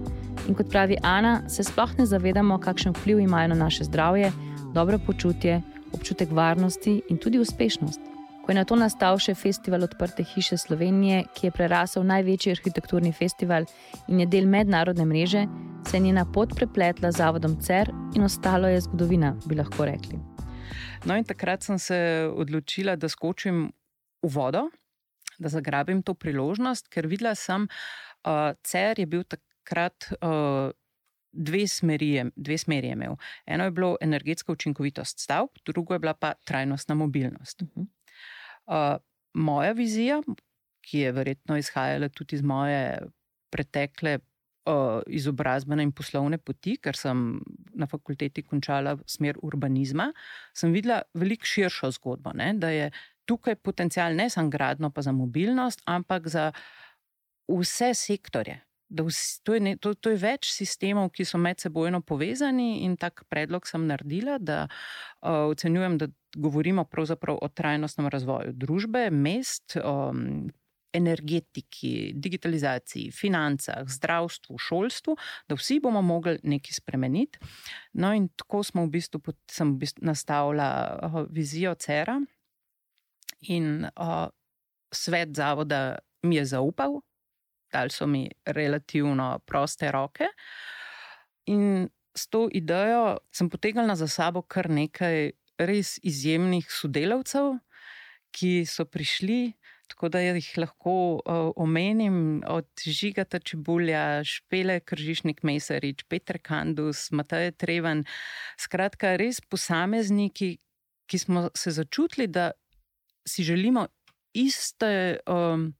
In 0.48 0.54
kot 0.58 0.66
pravi 0.68 0.98
Ana, 1.02 1.44
se 1.48 1.62
sploh 1.62 1.94
ne 1.98 2.06
zavedamo, 2.06 2.58
kakšen 2.58 2.92
vpliv 2.98 3.22
imajo 3.22 3.54
na 3.54 3.54
naše 3.54 3.86
zdravje, 3.86 4.32
dobro 4.74 4.98
počutje, 4.98 5.62
občutek 5.92 6.30
varnosti 6.30 7.02
in 7.08 7.18
tudi 7.18 7.38
uspešnost. 7.38 8.00
Ko 8.44 8.52
je 8.52 8.56
na 8.58 8.64
to 8.64 8.76
nastal 8.76 9.16
še 9.22 9.36
festival 9.38 9.86
Odprte 9.86 10.24
hiše 10.26 10.58
Slovenije, 10.58 11.22
ki 11.34 11.46
je 11.46 11.52
prerasel 11.54 12.04
največji 12.04 12.52
arhitekturni 12.58 13.12
festival 13.14 13.64
in 14.10 14.20
je 14.20 14.26
del 14.26 14.50
mednarodne 14.50 15.06
mreže, 15.06 15.46
se 15.86 15.96
je 15.96 16.02
njena 16.08 16.26
pot 16.26 16.52
prepletla 16.56 17.12
z 17.12 17.22
zavodom 17.22 17.56
CER 17.62 17.92
in 18.16 18.26
ostalo 18.26 18.68
je 18.68 18.82
zgodovina, 18.84 19.32
bi 19.46 19.56
lahko 19.56 19.86
rekli. 19.86 20.18
No, 21.06 21.16
in 21.16 21.24
takrat 21.24 21.62
sem 21.62 21.78
se 21.78 21.98
odločila, 22.34 22.96
da 22.96 23.08
skočim 23.08 23.68
v 24.24 24.34
vodo, 24.34 24.68
da 25.38 25.48
zagrabim 25.48 26.02
to 26.02 26.14
priložnost, 26.14 26.90
ker 26.90 27.06
videla 27.06 27.34
sem, 27.38 27.68
da 28.24 28.50
uh, 28.50 28.56
CER 28.66 28.98
je 28.98 29.06
bil 29.06 29.22
takrat. 29.22 30.10
Uh, 30.18 30.74
dve 31.34 31.66
smeri, 31.68 32.24
dve 32.36 32.58
smeri 32.58 32.86
je 32.86 32.92
imel. 32.92 33.16
Eno 33.46 33.64
je 33.64 33.70
bilo 33.70 33.96
energetska 34.00 34.52
učinkovitost 34.52 35.18
stavb, 35.18 35.48
drugo 35.66 35.94
je 35.94 35.98
bila 35.98 36.14
pa 36.14 36.34
trajnostna 36.44 36.94
mobilnost. 36.94 37.62
Uh 37.62 37.68
-huh. 37.68 37.86
uh, 38.66 39.00
moja 39.34 39.72
vizija, 39.72 40.22
ki 40.80 40.98
je 40.98 41.12
verjetno 41.12 41.56
izhajala 41.56 42.08
tudi 42.08 42.36
iz 42.36 42.42
moje 42.42 42.98
pretekle 43.50 44.18
uh, 44.18 45.02
izobrazbene 45.06 45.82
in 45.82 45.92
poslovne 45.92 46.38
poti, 46.38 46.76
ker 46.76 46.96
sem 46.96 47.40
na 47.74 47.86
fakulteti 47.86 48.42
končala 48.42 48.96
smer 49.06 49.38
urbanizma, 49.42 50.12
sem 50.54 50.72
videla 50.72 51.02
veliko 51.14 51.44
širšo 51.44 51.90
zgodbo. 51.90 52.32
Ne? 52.34 52.52
Da 52.54 52.70
je 52.70 52.90
tukaj 53.24 53.54
potencial 53.54 54.14
ne 54.14 54.30
samo 54.30 54.48
gradno, 54.50 54.90
pa 54.90 55.02
za 55.02 55.12
mobilnost, 55.12 55.82
ampak 55.86 56.28
za 56.28 56.52
vse 57.48 57.94
sektorje 57.94 58.60
da 58.94 59.04
vsi, 59.06 59.40
to, 59.44 59.54
je 59.56 59.60
ne, 59.60 59.76
to, 59.76 59.94
to 59.94 60.12
je 60.14 60.20
več 60.22 60.50
sistemov, 60.54 61.10
ki 61.14 61.26
so 61.28 61.40
med 61.40 61.62
sebojno 61.62 62.00
povezani, 62.06 62.84
in 62.86 62.96
tak 63.00 63.24
predlog 63.32 63.66
sem 63.68 63.86
naredila, 63.88 64.38
da 64.38 64.64
uh, 64.66 65.50
ocenjujem, 65.52 65.98
da 65.98 66.08
govorimo 66.36 66.86
pravzaprav 66.90 67.38
o 67.42 67.48
trajnostnem 67.48 68.10
razvoju 68.12 68.54
družbe, 68.66 69.08
mest. 69.10 69.78
Um, 69.82 70.52
Energetiki, 70.94 72.12
digitalizaciji, 72.22 73.08
financah, 73.10 73.80
zdravstvu, 73.90 74.54
šolstvu, 74.62 75.16
da 75.50 75.56
vsi 75.58 75.80
bomo 75.82 75.98
mogli 76.06 76.36
nekaj 76.46 76.76
spremeniti. 76.76 77.40
No, 77.98 78.12
in 78.14 78.28
tako 78.38 78.60
smo 78.62 78.84
v 78.86 78.92
bistvu, 78.92 79.34
sem 79.50 79.72
v 79.72 79.80
bistvu 79.80 80.06
nastavila 80.06 80.68
uh, 80.94 81.16
vizijo 81.34 81.74
CERA, 81.74 82.20
in 83.50 83.88
uh, 83.90 84.28
svet 84.94 85.34
zavoda 85.34 85.98
mi 86.22 86.36
je 86.36 86.44
zaupal, 86.44 87.00
dali 87.74 87.90
so 87.90 88.06
mi 88.06 88.28
relativno 88.46 89.38
proste 89.46 89.90
roke. 89.92 90.30
In 91.50 91.88
s 92.14 92.28
to 92.30 92.46
idejo 92.52 93.18
sem 93.34 93.50
potegnila 93.50 93.96
za 93.98 94.08
sabo 94.08 94.42
kar 94.42 94.70
nekaj 94.70 95.34
res 95.58 95.98
izjemnih 96.02 96.70
sodelavcev, 96.70 97.58
ki 98.34 98.64
so 98.66 98.86
prišli. 98.86 99.54
Tako 99.84 100.08
da 100.08 100.22
jih 100.24 100.46
lahko 100.56 101.20
uh, 101.20 101.50
omenim 101.60 102.40
od 102.48 102.66
Žigata 102.80 103.38
Čebulja, 103.38 104.24
Špele 104.24 104.78
Kržišnik 104.80 105.42
Mesarič, 105.44 106.06
Petr 106.08 106.38
Kandus, 106.42 107.10
Mateje 107.12 107.52
Treven. 107.52 108.02
Skratka, 108.58 109.12
res 109.20 109.42
posamezniki, 109.44 110.56
ki 111.06 111.20
smo 111.20 111.50
se 111.54 111.74
začutili, 111.76 112.26
da 112.26 112.52
si 113.28 113.44
želimo 113.44 113.86
iste. 114.32 115.20
Um, 115.28 115.74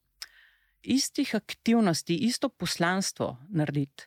istih 0.85 1.35
aktivnosti, 1.35 2.15
isto 2.15 2.49
poslanstvo 2.49 3.37
narediti. 3.49 4.07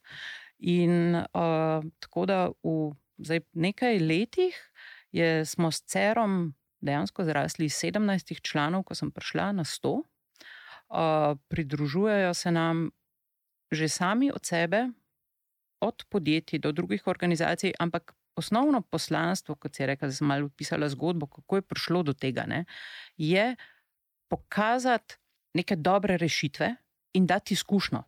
In 0.59 1.15
uh, 1.15 1.83
tako 1.99 2.25
da 2.25 2.49
v 2.63 2.93
zdaj, 3.17 3.41
nekaj 3.53 3.99
letih 3.99 4.55
je, 5.11 5.45
smo 5.45 5.71
s 5.71 5.81
CERom 5.85 6.53
dejansko 6.81 7.25
zrasli 7.25 7.65
iz 7.65 7.73
17 7.73 8.41
članov, 8.41 8.83
ko 8.83 8.95
sem 8.95 9.11
prišla 9.11 9.51
na 9.51 9.63
100. 9.63 9.93
Uh, 9.93 11.37
pridružujejo 11.47 12.33
se 12.33 12.51
nam 12.51 12.89
že 13.71 13.89
sami 13.89 14.31
od 14.31 14.45
sebe, 14.45 14.87
od 15.79 16.05
podjetij 16.09 16.59
do 16.59 16.71
drugih 16.71 17.07
organizacij, 17.07 17.73
ampak 17.79 18.13
osnovno 18.35 18.81
poslanstvo, 18.81 19.55
kot 19.55 19.79
je 19.79 19.85
rekel, 19.85 20.09
da 20.09 20.15
sem 20.15 20.27
malo 20.27 20.45
opisala 20.45 20.89
zgodbo, 20.89 21.27
kako 21.27 21.55
je 21.55 21.61
prišlo 21.61 22.03
do 22.03 22.13
tega, 22.13 22.45
ne, 22.45 22.65
je 23.17 23.55
pokazati 24.29 25.17
neke 25.57 25.75
dobre 25.75 26.17
rešitve 26.17 26.69
in 27.17 27.25
dati 27.25 27.53
izkušnjo. 27.57 28.03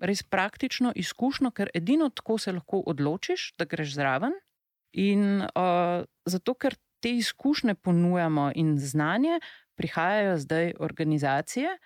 Res 0.00 0.22
praktično 0.22 0.92
izkušnjo, 0.96 1.50
ker 1.56 1.70
edino 1.74 2.08
tako 2.08 2.38
se 2.38 2.52
lahko 2.52 2.82
odločiš, 2.92 3.50
da 3.58 3.66
greš 3.68 3.94
zraven. 3.98 4.36
In 4.92 5.42
uh, 5.44 6.04
zato, 6.24 6.54
ker 6.54 6.76
te 7.00 7.12
izkušnje 7.16 7.74
ponujamo 7.74 8.50
in 8.54 8.78
znanje, 8.78 9.40
prihajajo 9.76 10.38
zdaj 10.38 10.72
organizacije, 10.80 11.76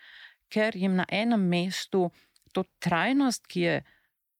ker 0.50 0.76
jim 0.76 0.96
na 0.96 1.06
enem 1.10 1.42
mestu 1.48 2.08
to 2.52 2.64
trajnost, 2.78 3.46
ki 3.46 3.60
je 3.60 3.76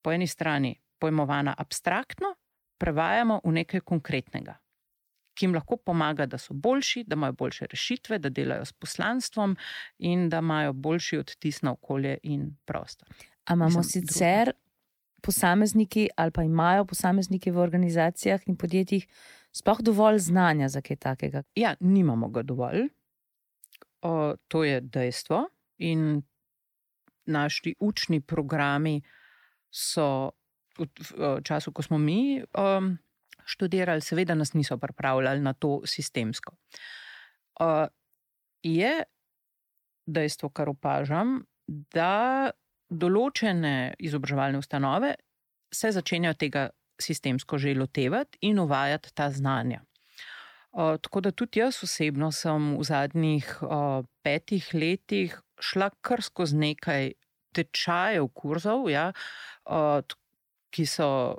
po 0.03 0.13
eni 0.13 0.27
strani 0.27 0.75
pojmovana 0.99 1.55
abstraktno, 1.59 2.35
prevajamo 2.79 3.41
v 3.45 3.53
nekaj 3.61 3.81
konkretnega, 3.81 4.57
ki 5.35 5.47
jim 5.47 5.55
lahko 5.55 5.77
pomaga, 5.77 6.27
da 6.27 6.39
so 6.39 6.55
boljši, 6.55 7.05
da 7.07 7.15
imajo 7.15 7.33
boljše 7.33 7.67
rešitve, 7.71 8.19
da 8.19 8.29
delajo 8.29 8.65
s 8.65 8.73
poslanstvom 8.73 9.57
in 9.99 10.29
da 10.29 10.39
imajo 10.39 10.73
boljši 10.73 11.19
odtis 11.19 11.63
na 11.63 11.73
okolje 11.73 12.19
in 12.23 12.57
prostor. 12.65 13.09
Ali 13.45 13.59
imamo 13.59 13.79
Mislim, 13.79 14.07
sicer 14.07 14.45
drugo. 14.45 14.59
posamezniki 15.23 16.09
ali 16.17 16.31
pa 16.31 16.43
imajo 16.43 16.85
posamezniki 16.85 17.51
v 17.51 17.59
organizacijah 17.59 18.41
in 18.47 18.57
podjetjih 18.57 19.07
sploh 19.53 19.79
dovolj 19.83 20.19
znanja 20.19 20.69
za 20.69 20.81
kaj 20.81 20.97
takega? 20.97 21.43
Ja, 21.55 21.75
nimamo 21.81 22.29
ga 22.29 22.43
dovolj. 22.43 22.89
O, 24.03 24.35
to 24.49 24.65
je 24.65 24.81
dejstvo. 24.81 25.49
In 25.79 26.23
naši 27.27 27.75
učni 27.81 28.21
programi 28.21 29.03
so 29.71 30.31
v 30.79 31.41
času, 31.45 31.73
ko 31.73 31.83
smo 31.83 31.99
mi 31.99 32.43
um, 32.59 32.99
študirali, 33.45 34.01
seveda 34.01 34.35
nas 34.35 34.55
niso 34.55 34.79
pripravljali 34.79 35.41
na 35.41 35.53
to 35.53 35.81
sistemsko. 35.87 36.55
Uh, 37.61 37.87
je 38.63 39.03
dejstvo, 40.07 40.51
kar 40.51 40.69
opažam, 40.69 41.43
da 41.67 42.51
določene 42.91 43.95
izobraževalne 43.99 44.61
ustanove 44.61 45.15
se 45.75 45.91
začenjajo 45.95 46.39
tega 46.39 46.69
sistemsko 47.01 47.59
že 47.59 47.75
lotevati 47.75 48.39
in 48.47 48.61
uvajati 48.63 49.15
ta 49.15 49.31
znanja. 49.31 49.83
Uh, 50.75 50.97
tako 50.99 51.21
da 51.21 51.31
tudi 51.31 51.61
jaz 51.61 51.79
osebno 51.87 52.33
sem 52.35 52.75
v 52.79 52.85
zadnjih 52.85 53.51
uh, 53.63 54.03
petih 54.23 54.69
letih 54.75 55.37
šla 55.63 55.91
kar 56.03 56.23
skozi 56.23 56.59
nekaj 56.59 57.13
tečajev, 57.55 58.27
kurzov, 58.35 58.89
ja, 58.91 59.13
uh, 59.71 60.03
ki 60.75 60.87
so 60.91 61.39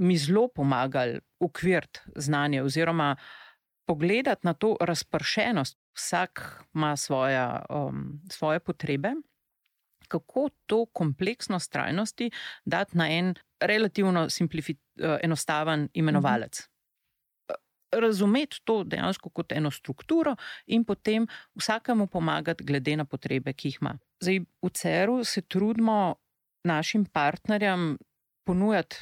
mi 0.00 0.16
zelo 0.16 0.46
pomagali 0.48 1.20
ukviriti 1.42 2.00
znanje 2.16 2.62
oziroma 2.62 3.16
pogledati 3.86 4.46
na 4.46 4.54
to 4.54 4.76
razpršenost. 4.80 5.78
Vsak 5.96 6.62
ima 6.74 6.96
svoja, 6.96 7.64
um, 7.70 8.20
svoje 8.30 8.60
potrebe, 8.60 9.12
kako 10.08 10.48
to 10.66 10.86
kompleksnost 10.86 11.72
trajnosti 11.72 12.30
dati 12.64 12.96
na 12.98 13.10
en 13.10 13.34
relativno 13.60 14.22
uh, 14.22 15.16
enostaven 15.22 15.88
imenovalec. 15.92 16.60
Mhm. 16.60 16.68
Razumeti 18.02 18.60
to 18.64 18.84
dejansko 18.84 19.30
kot 19.30 19.52
eno 19.52 19.70
strukturo, 19.70 20.36
in 20.66 20.84
potem 20.84 21.26
vsakemu 21.54 22.06
pomagati, 22.06 22.64
glede 22.64 22.96
na 22.96 23.04
potrebe, 23.04 23.52
ki 23.52 23.68
jih 23.68 23.78
ima. 23.80 23.98
Zdaj, 24.20 24.38
v 24.62 24.70
CER-u 24.72 25.24
se 25.24 25.42
trudimo 25.42 26.14
našim 26.64 27.04
partnerjem 27.04 27.98
ponujati 28.46 28.96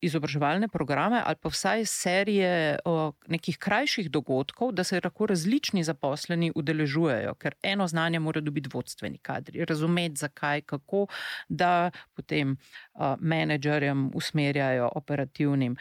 izobraževalne 0.00 0.68
programe 0.68 1.20
ali 1.24 1.36
pa 1.40 1.48
vsaj 1.48 1.84
serije 1.86 2.78
o 2.84 3.12
nekih 3.28 3.58
krajših 3.58 4.10
dogodkov, 4.10 4.72
da 4.72 4.84
se 4.84 5.00
lahko 5.04 5.26
različni 5.26 5.84
zaposleni 5.84 6.52
udeležujejo, 6.54 7.34
ker 7.34 7.54
eno 7.62 7.86
znanje 7.86 8.18
mora 8.20 8.40
dobiti 8.40 8.70
vodstveni 8.72 9.18
kadri, 9.18 9.64
razumeti 9.64 10.16
zakaj, 10.16 10.60
kako, 10.60 11.06
da 11.48 11.90
potem 12.14 12.56
uh, 12.56 13.14
menedžerjem 13.20 14.10
usmerjajo 14.14 14.90
operativnim, 14.94 15.76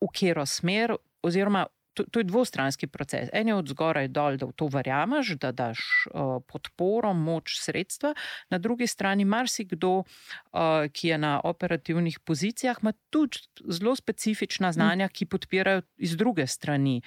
v 0.00 0.08
katero 0.12 0.46
smer, 0.46 0.94
oziroma 1.22 1.66
to, 1.98 2.04
to 2.10 2.20
je 2.20 2.24
dvostranski 2.24 2.86
proces. 2.86 3.28
En 3.32 3.48
je 3.48 3.54
od 3.54 3.68
zgoraj 3.68 4.08
dol, 4.14 4.38
da 4.38 4.46
v 4.46 4.54
to 4.54 4.68
verjameš, 4.70 5.34
da 5.42 5.50
daš 5.52 5.80
uh, 6.12 6.38
podporo, 6.46 7.10
moč, 7.14 7.58
sredstva, 7.58 8.14
na 8.50 8.58
drugi 8.62 8.86
strani 8.86 9.26
marsikdo, 9.26 9.92
uh, 9.98 10.86
ki 10.92 11.08
je 11.08 11.18
na 11.18 11.40
operativnih 11.44 12.20
pozicijah, 12.20 12.78
ima 12.82 12.92
tudi 13.10 13.42
zelo 13.66 13.96
specifična 13.96 14.72
znanja, 14.72 15.08
ki 15.08 15.26
podpirajo 15.26 15.82
iz 15.96 16.16
druge 16.16 16.46
strani 16.46 17.00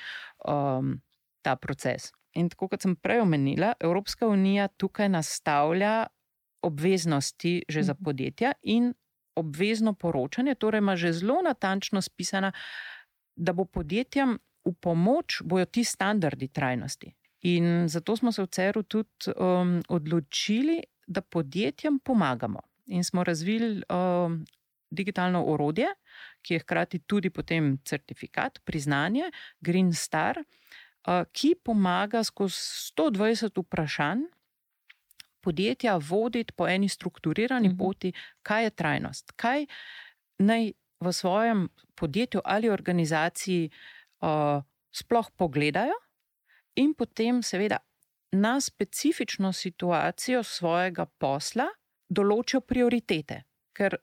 um, 0.45 0.97
ta 1.41 1.56
proces. 1.56 2.12
In 2.36 2.49
tako 2.51 2.67
kot 2.71 2.84
sem 2.84 2.95
prej 2.95 3.23
omenila, 3.23 3.73
Evropska 3.80 4.27
unija 4.27 4.67
tukaj 4.67 5.10
nastavlja 5.10 6.08
obveznosti 6.62 7.63
že 7.67 7.84
za 7.84 7.93
mhm. 7.93 8.04
podjetja 8.04 8.51
in 8.62 8.93
obvezno 9.36 9.93
poročanje, 9.93 10.56
torej 10.56 10.84
ima 10.84 10.95
že 10.95 11.13
zelo 11.13 11.41
natančno 11.41 12.01
spisana, 12.01 12.51
da 13.36 13.54
bo 13.54 13.65
podjetjem 13.65 14.38
v 14.65 14.74
pomoč 14.80 15.41
bojo 15.43 15.65
ti 15.65 15.84
standardi 15.84 16.47
trajnosti. 16.47 17.13
In 17.41 17.88
zato 17.89 18.15
smo 18.15 18.32
se 18.32 18.43
v 18.43 18.47
CER-u 18.47 18.84
tudi 18.84 19.34
um, 19.34 19.82
odločili, 19.89 20.82
da 21.08 21.21
podjetjem 21.21 22.00
pomagamo. 22.00 22.60
In 22.86 23.04
smo 23.04 23.24
razvili 23.24 23.82
um, 23.89 24.45
digitalno 24.91 25.43
orodje, 25.45 25.88
ki 26.41 26.54
je 26.54 26.60
hkrati 26.60 27.00
tudi 27.00 27.30
potem 27.30 27.78
certifikat, 27.86 28.60
priznanje, 28.63 29.32
Green 29.60 29.93
Star, 29.93 30.38
uh, 30.38 31.26
ki 31.32 31.56
pomaga 31.63 32.24
skozi 32.24 32.56
120 32.97 33.58
vprašanj 33.63 34.21
podjetja 35.41 35.97
voditi 35.97 36.54
po 36.54 36.67
eni 36.67 36.89
strukturirani 36.89 37.69
mhm. 37.69 37.78
poti, 37.78 38.13
kaj 38.43 38.63
je 38.63 38.69
trajnost, 38.69 39.32
kaj 39.36 39.65
naj 40.38 40.71
v 41.02 41.13
svojem 41.13 41.69
podjetju 41.95 42.41
ali 42.45 42.69
organizaciji 42.69 43.65
uh, 43.65 44.01
sploh 44.92 45.32
pogledajo, 45.38 45.96
in 46.76 46.94
potem, 46.94 47.42
seveda, 47.44 47.78
na 48.32 48.60
specifično 48.62 49.54
situacijo 49.54 50.44
svojega 50.44 51.06
posla 51.06 51.68
določijo 52.10 52.62
prioritete, 52.62 53.44
ker 53.74 53.96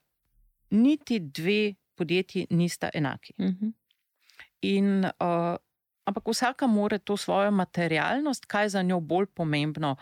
niti 0.71 1.19
dve 1.21 1.75
podjetji 1.97 2.47
nista 2.51 2.91
enaki. 2.95 3.33
Uh 3.39 3.45
mhm. 3.45 3.67
-huh. 3.67 3.73
in, 4.61 5.05
uh, 5.05 5.57
ampak 6.05 6.29
vsaka 6.29 6.67
mora 6.67 6.99
to 6.99 7.17
svojo 7.17 7.51
materialnost, 7.51 8.47
kaj 8.47 8.65
je 8.65 8.69
za 8.69 8.83
njo 8.83 9.01
bolj 9.01 9.27
pomembno, 9.27 9.97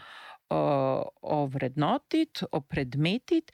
uh, 0.50 1.02
ovrednotiti, 1.20 2.44
opredmetiti 2.52 3.52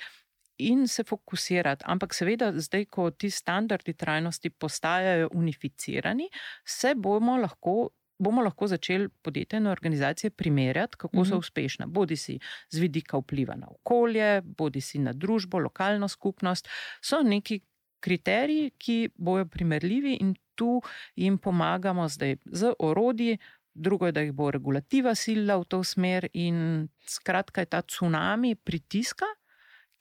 in 0.69 0.87
se 0.89 1.05
fokusirati. 1.05 1.85
Ampak 1.87 2.15
seveda, 2.15 2.53
zdaj, 2.57 2.87
ko 2.91 3.11
ti 3.11 3.31
standardi 3.31 3.95
trajnosti 3.95 4.51
postajajo 4.51 5.29
unificirani, 5.33 6.29
se 6.65 6.95
bomo 6.95 7.37
lahko. 7.37 7.91
Bomo 8.23 8.43
lahko 8.45 8.69
začeli 8.71 9.09
podjetja 9.23 9.59
in 9.59 9.67
organizacije 9.67 10.31
primerjati, 10.31 10.97
kako 10.97 11.25
so 11.25 11.35
mhm. 11.35 11.39
uspešne, 11.39 11.87
bodi 11.91 12.17
si 12.17 12.37
z 12.71 12.79
vidika 12.79 13.19
vpliva 13.19 13.57
na 13.59 13.67
okolje, 13.67 14.43
bodi 14.45 14.81
si 14.81 15.01
na 15.03 15.13
družbo, 15.13 15.59
lokalno 15.59 16.09
skupnost. 16.09 16.69
So 17.03 17.23
neki 17.23 17.59
kriteriji, 18.01 18.71
ki 18.79 19.09
bojo 19.17 19.47
primerljivi, 19.47 20.15
in 20.21 20.37
tu 20.55 20.83
jim 21.17 21.39
pomagamo 21.39 22.09
zdaj 22.09 22.37
z 22.45 22.73
orodji, 22.79 23.39
drugo 23.75 24.07
je, 24.07 24.13
da 24.13 24.21
jih 24.21 24.33
bo 24.33 24.51
regulativa 24.51 25.15
sila 25.15 25.57
v 25.61 25.65
to 25.65 25.83
smer, 25.85 26.29
in 26.35 26.89
skratka, 27.09 27.63
je 27.63 27.73
ta 27.75 27.83
tsunami 27.83 28.55
pritiska, 28.55 29.27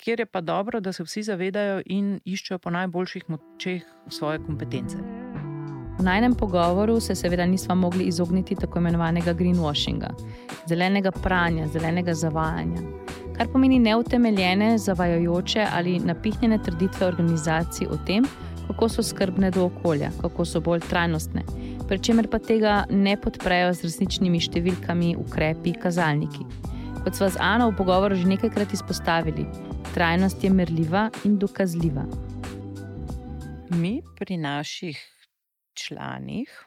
kjer 0.01 0.19
je 0.19 0.25
pa 0.25 0.41
dobro, 0.41 0.79
da 0.79 0.93
se 0.93 1.03
vsi 1.03 1.23
zavedajo 1.23 1.81
in 1.85 2.19
iščejo 2.25 2.57
po 2.59 2.69
najboljših 2.69 3.29
močeh 3.29 3.83
svoje 4.09 4.39
kompetence. 4.45 4.97
V 5.99 6.03
najnem 6.03 6.33
pogovoru 6.33 6.99
se 6.99 7.15
seveda 7.15 7.45
nismo 7.45 7.75
mogli 7.75 8.07
izogniti 8.09 8.55
tako 8.55 8.79
imenovanega 8.79 9.33
greenwashinga, 9.33 10.09
zelenega 10.69 11.11
pranja, 11.11 11.67
zelenega 11.67 12.13
zavajanja, 12.13 12.81
kar 13.37 13.51
pomeni 13.53 13.79
neutemeljene, 13.79 14.77
zavajajoče 14.77 15.67
ali 15.73 15.99
napihnjene 15.99 16.57
trditve 16.63 17.07
organizacij 17.07 17.87
o 17.87 17.99
tem, 18.07 18.25
kako 18.67 18.89
so 18.89 19.03
skrbne 19.03 19.51
do 19.51 19.65
okolja, 19.65 20.09
kako 20.21 20.45
so 20.45 20.61
bolj 20.61 20.81
trajnostne, 20.89 21.45
pri 21.87 21.99
čemer 21.99 22.29
pa 22.31 22.39
tega 22.39 22.85
ne 22.89 23.17
podprejo 23.21 23.73
z 23.73 23.89
resničnimi 23.89 24.41
številkami, 24.41 25.15
ukrepi, 25.19 25.77
kazalniki. 25.77 26.47
Kot 27.03 27.15
smo 27.15 27.29
z 27.29 27.37
Ano 27.41 27.73
v 27.73 27.75
pogovoru 27.81 28.13
že 28.15 28.29
nekajkrat 28.29 28.73
izpostavili, 28.73 29.49
trajnost 29.93 30.43
je 30.43 30.49
merljiva 30.53 31.09
in 31.25 31.39
dokazljiva. 31.41 32.05
Mi 33.73 34.01
pri 34.15 34.37
naših 34.37 35.01
članih 35.73 36.65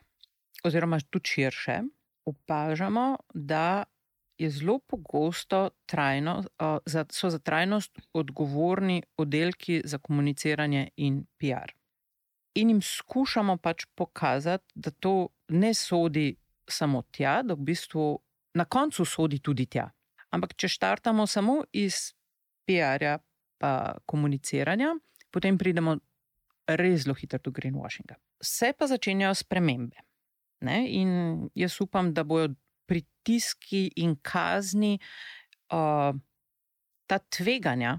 oziroma 0.65 0.99
tudi 1.11 1.29
širše, 1.29 1.79
opažamo, 2.27 3.17
da 3.35 3.85
je 4.39 4.51
zelo 4.51 4.79
pogosto 4.79 5.71
trajno, 5.87 6.43
so 7.11 7.31
za 7.31 7.39
trajnost 7.39 8.01
odgovorni 8.13 9.03
oddelki 9.17 9.83
za 9.85 9.99
komuniciranje 9.99 10.89
in 10.97 11.27
PR. 11.39 11.71
In 12.55 12.71
jim 12.71 12.83
skušamo 12.83 13.57
pač 13.57 13.87
pokazati, 13.95 14.67
da 14.75 14.91
to 14.91 15.29
ne 15.49 15.75
sodi 15.75 16.37
samo 16.69 17.03
tja, 17.03 17.43
da 17.43 17.55
v 17.55 17.63
bistvu 17.71 18.19
na 18.55 18.65
koncu 18.65 19.05
sodi 19.05 19.39
tudi 19.39 19.67
tja. 19.67 19.94
Ampak, 20.35 20.57
če 20.59 20.71
štartamo 20.73 21.27
samo 21.31 21.61
iz 21.73 22.11
PR-ja, 22.67 23.19
pa 23.61 23.95
komuniciranja, 24.11 24.95
potem 25.31 25.59
pridemo 25.61 25.99
res 26.81 27.05
zelo 27.05 27.15
hitro 27.19 27.39
do 27.45 27.53
greenwashinga. 27.55 28.17
Vse 28.43 28.73
pa 28.77 28.89
začenjajo 28.91 29.37
spremembe. 29.45 30.03
Ne? 30.65 30.79
In 30.97 31.11
jaz 31.59 31.77
upam, 31.85 32.13
da 32.17 32.25
bodo 32.27 32.55
pritiski 32.89 33.87
in 34.01 34.17
kazni, 34.21 34.99
uh, 35.73 36.13
ta 37.09 37.19
tveganja, 37.19 37.99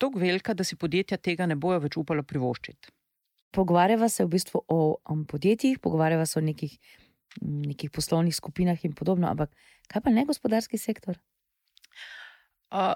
tako 0.00 0.20
velika, 0.20 0.54
da 0.54 0.64
si 0.64 0.76
podjetja 0.76 1.16
tega 1.16 1.46
ne 1.46 1.56
bojo 1.56 1.80
več 1.84 1.96
upala 2.00 2.24
privoščiti. 2.24 2.92
Pogovarjava 3.56 4.08
se 4.12 4.24
v 4.24 4.32
bistvu 4.34 4.60
o 4.68 4.80
um, 5.08 5.24
podjetjih, 5.28 5.78
pogovarjava 5.80 6.26
se 6.28 6.38
o 6.40 6.44
nekih, 6.44 6.76
nekih 7.40 7.92
poslovnih 7.92 8.36
skupinah 8.36 8.84
in 8.84 8.92
podobno, 8.96 9.30
ampak 9.30 9.52
kaj 9.88 10.04
pa 10.04 10.12
ne 10.12 10.26
gospodarski 10.28 10.80
sektor? 10.80 11.16
Uh, 12.70 12.94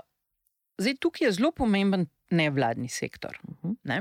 zdaj, 0.78 0.96
tukaj 1.00 1.26
je 1.28 1.32
zelo 1.32 1.52
pomemben 1.52 2.06
nevladni 2.30 2.88
sektor. 2.88 3.38
Uh 3.42 3.54
-huh. 3.62 3.76
ne? 3.84 4.00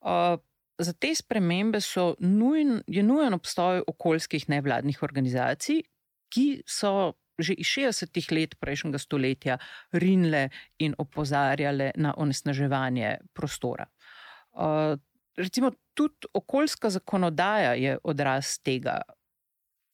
uh, 0.00 0.38
za 0.78 0.92
te 0.92 1.14
spremembe 1.14 1.78
nujn, 2.18 2.82
je 2.86 3.02
nujen 3.02 3.34
obstoj 3.34 3.82
okoljskih 3.86 4.48
nevladnih 4.48 5.02
organizacij, 5.02 5.82
ki 6.28 6.62
so 6.66 7.14
že 7.40 7.54
iz 7.56 7.66
60-ih 7.66 8.26
let 8.32 8.54
prejšnjega 8.60 8.98
stoletja 9.00 9.54
rinile 9.92 10.50
in 10.78 10.92
opozarjale 10.98 11.90
na 11.96 12.12
onesnaževanje 12.16 13.14
prostora. 13.32 13.86
Uh, 14.52 14.98
recimo, 15.36 15.70
tudi 15.94 16.28
okoljska 16.34 16.90
zakonodaja 16.90 17.72
je 17.74 17.98
odraz 18.04 18.58
tega. 18.62 19.00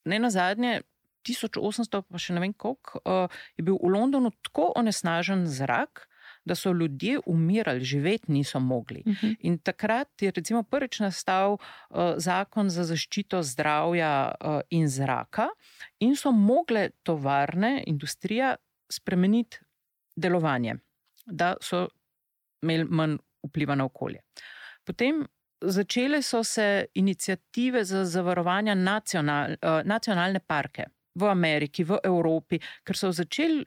Ne 0.04 0.18
na 0.18 0.30
zadnje, 0.30 0.80
1800, 1.28 2.02
pa 2.02 2.18
še 2.18 2.34
ne 2.36 2.42
vem 2.44 2.52
koliko, 2.52 3.00
uh, 3.04 3.40
je 3.56 3.64
bil 3.66 3.78
v 3.82 3.92
Londonu 3.94 4.30
tako 4.42 4.72
onesnažen 4.76 5.46
zrak, 5.46 6.06
da 6.46 6.54
so 6.54 6.72
ljudje 6.72 7.20
umirali, 7.26 7.84
živeti 7.84 8.32
niso 8.32 8.60
mogli. 8.60 9.02
Uh 9.06 9.12
mhm. 9.12 9.26
-huh. 9.26 9.36
In 9.40 9.58
takrat 9.58 10.22
je 10.22 10.30
recimo 10.30 10.62
prvič 10.62 11.00
nastal 11.00 11.52
uh, 11.52 11.98
zakon 12.16 12.70
za 12.70 12.84
zaščito 12.84 13.42
zdravja 13.42 14.34
uh, 14.40 14.60
in 14.70 14.88
zraka, 14.88 15.48
in 15.98 16.16
so 16.16 16.32
mogle 16.32 16.90
tovarne, 17.02 17.84
industrija 17.86 18.56
spremeniti 18.90 19.58
delovanje, 20.16 20.76
da 21.26 21.54
so 21.60 21.88
imeli 22.62 22.84
manj 22.84 23.16
vpliva 23.42 23.74
na 23.74 23.84
okolje. 23.84 24.20
Potem 24.84 25.26
začele 25.60 26.22
so 26.22 26.44
se 26.44 26.86
inicijative 26.94 27.84
za 27.84 28.04
zavarovanje 28.04 28.74
nacional, 28.74 29.54
nacionalne 29.84 30.40
parke. 30.40 30.84
V 31.16 31.28
Ameriki, 31.30 31.84
v 31.84 31.96
Evropi, 32.04 32.60
ker 32.84 32.96
so 32.96 33.12
začeli 33.12 33.64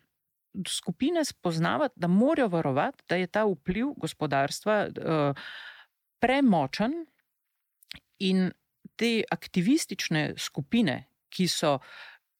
skupine 0.67 1.25
spoznavati, 1.25 1.97
da 1.97 2.07
morajo 2.07 2.47
varovati, 2.47 3.03
da 3.09 3.15
je 3.15 3.27
ta 3.27 3.45
vpliv 3.45 3.93
gospodarstva 3.97 4.75
uh, 4.85 5.49
premočen 6.19 6.93
in 8.19 8.51
te 8.95 9.23
aktivistične 9.31 10.33
skupine, 10.37 11.03
ki 11.29 11.47
so, 11.47 11.77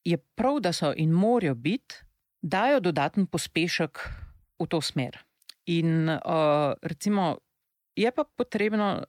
je 0.04 0.18
prav, 0.18 0.60
da 0.60 0.72
so 0.72 0.92
in 0.96 1.12
morajo 1.12 1.54
biti, 1.54 2.02
dajo 2.42 2.80
dodaten 2.80 3.26
pospešek 3.26 4.00
v 4.60 4.66
to 4.68 4.80
smer. 4.80 5.18
In 5.66 6.08
uh, 6.08 6.74
recimo, 6.82 7.38
Je 7.96 8.10
pa 8.14 8.24
potrebno 8.24 9.04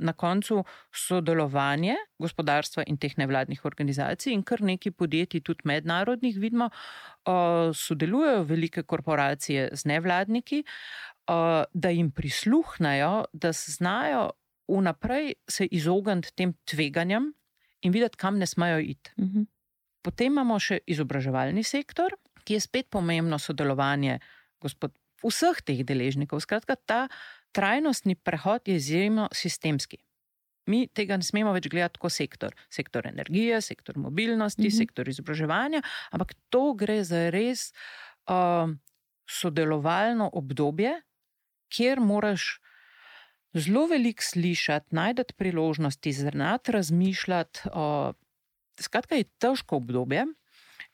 na 0.00 0.12
koncu 0.12 0.64
sodelovanje 0.94 1.94
gospodarstva 2.18 2.86
in 2.88 2.96
teh 2.98 3.12
nevladnih 3.18 3.64
organizacij, 3.64 4.32
in 4.32 4.42
kar 4.42 4.62
nekaj 4.64 4.92
podjetij, 4.92 5.42
tudi 5.44 5.68
mednarodnih, 5.68 6.38
vidimo, 6.40 6.70
sodelujejo 7.74 8.46
velike 8.48 8.82
korporacije 8.82 9.68
z 9.72 9.84
nevladniki, 9.84 10.62
da 11.72 11.90
jim 11.92 12.10
prisluhnajo, 12.10 13.24
da 13.32 13.52
znajo 13.52 14.30
vnaprej 14.68 15.34
se 15.48 15.66
izogniti 15.70 16.32
tem 16.34 16.54
tveganjem 16.64 17.32
in 17.82 17.92
videti, 17.92 18.16
kam 18.16 18.38
ne 18.38 18.46
smajo 18.46 18.78
iti. 18.80 19.12
Mhm. 19.18 19.46
Potem 20.02 20.32
imamo 20.32 20.58
še 20.62 20.78
izobraževalni 20.86 21.64
sektor, 21.66 22.14
ki 22.46 22.54
je 22.54 22.60
spet 22.62 22.86
pomembno 22.90 23.38
sodelovanje 23.42 24.20
gospod, 24.62 24.94
vseh 25.24 25.58
teh 25.66 25.82
deležnikov. 25.82 26.40
Skratka, 26.44 26.76
ta 26.76 27.08
trajnostni 27.56 28.14
prehod 28.14 28.68
je 28.68 28.76
izjemno 28.76 29.28
sistemski. 29.32 29.98
Mi 30.66 30.86
tega 30.90 31.16
ne 31.16 31.22
smemo 31.22 31.52
več 31.54 31.68
gledati 31.70 32.00
kot 32.02 32.12
sektor. 32.12 32.54
Sektor 32.72 33.06
energije, 33.06 33.60
sektor 33.62 33.98
mobilnosti, 33.98 34.62
mm 34.62 34.70
-hmm. 34.70 34.78
sektor 34.78 35.08
izobraževanja, 35.08 35.82
ampak 36.10 36.34
to 36.50 36.74
gre 36.74 37.04
za 37.04 37.30
res 37.30 37.72
uh, 38.28 38.70
sodelovalno 39.30 40.30
obdobje, 40.32 41.00
kjer 41.68 42.00
moraš 42.00 42.60
zelo 43.54 43.86
veliko 43.86 44.22
slišati, 44.22 44.94
najdete 44.94 45.34
priložnosti, 45.34 46.12
znati 46.12 46.72
razmišljati. 46.72 47.60
Uh, 47.72 48.14
skratka, 48.80 49.14
je 49.14 49.24
težko 49.38 49.76
obdobje. 49.76 50.26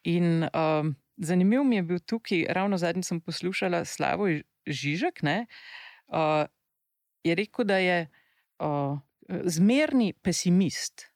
In 0.04 0.44
uh, 0.44 0.86
zanimiv 1.16 1.64
mi 1.64 1.76
je 1.76 1.82
bil 1.82 1.98
tukaj, 1.98 2.46
ravno 2.48 2.78
zadnjič 2.78 3.06
sem 3.06 3.20
poslušala 3.20 3.84
Slavo 3.84 4.28
Žižek. 4.66 5.22
Ne, 5.22 5.46
uh, 6.12 6.18
uh, 6.18 6.46
je 7.24 7.34
rekel, 7.34 7.64
da 7.64 7.76
je 7.76 8.10
uh, 8.58 8.98
zmerni 9.44 10.12
pesimist. 10.12 11.08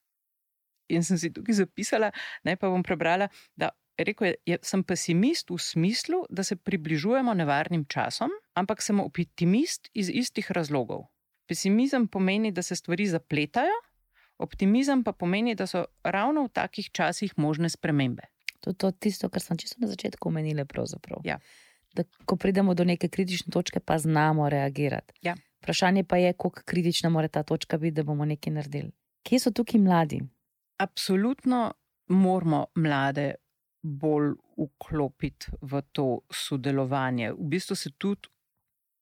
In 0.89 1.05
sem 1.05 1.19
si 1.19 1.33
tukaj 1.35 1.59
zapisala, 1.59 2.13
naj 2.47 2.61
pa 2.63 2.71
bom 2.71 2.85
prebrala, 2.87 3.29
da 3.59 3.73
je 3.99 4.07
rekel, 4.07 4.37
da 4.47 4.61
sem 4.63 4.85
pesimist 4.87 5.51
v 5.51 5.59
smislu, 5.59 6.23
da 6.31 6.45
se 6.45 6.57
približujemo 6.57 7.35
nevarnim 7.35 7.85
časom, 7.91 8.31
ampak 8.55 8.83
sem 8.83 9.01
optimist 9.03 9.91
iz 9.95 10.11
istih 10.13 10.51
razlogov. 10.51 11.09
Pesimizem 11.47 12.07
pomeni, 12.09 12.53
da 12.53 12.63
se 12.63 12.77
stvari 12.77 13.07
zapletajo, 13.07 13.75
optimizem 14.39 15.03
pa 15.05 15.13
pomeni, 15.13 15.55
da 15.55 15.67
so 15.67 15.85
ravno 16.05 16.47
v 16.47 16.55
takih 16.55 16.91
časih 16.93 17.35
možne 17.37 17.71
spremembe. 17.71 18.31
To 18.61 18.71
je 18.71 18.75
to 18.75 18.91
tisto, 18.91 19.29
kar 19.31 19.43
sem 19.43 19.59
čisto 19.59 19.79
na 19.81 19.87
začetku 19.87 20.29
omenila. 20.29 20.67
Ja 21.25 21.39
da 21.97 22.05
ko 22.25 22.37
pridemo 22.37 22.75
do 22.75 22.85
neke 22.85 23.09
kritične 23.09 23.51
točke, 23.53 23.81
pa 23.81 23.99
znamo 23.99 24.49
reagirati. 24.49 25.15
Ja. 25.23 25.35
Vprašanje 25.63 26.05
pa 26.05 26.17
je, 26.17 26.33
kako 26.33 26.63
kritična 26.65 27.11
mora 27.11 27.29
ta 27.29 27.43
točka 27.43 27.79
biti, 27.79 27.95
da 27.95 28.03
bomo 28.03 28.25
nekaj 28.25 28.53
naredili. 28.53 28.93
Kje 29.23 29.39
so 29.39 29.51
tukaj 29.51 29.81
mladi? 29.81 30.21
Absolutno 30.79 31.73
moramo 32.07 32.67
mlade 32.75 33.35
bolj 33.83 34.35
vklopiti 34.57 35.53
v 35.63 35.83
to 35.93 36.21
sodelovanje, 36.33 37.33
v 37.33 37.49
bistvu 37.51 37.77
se 37.77 37.91
tudi 37.99 38.29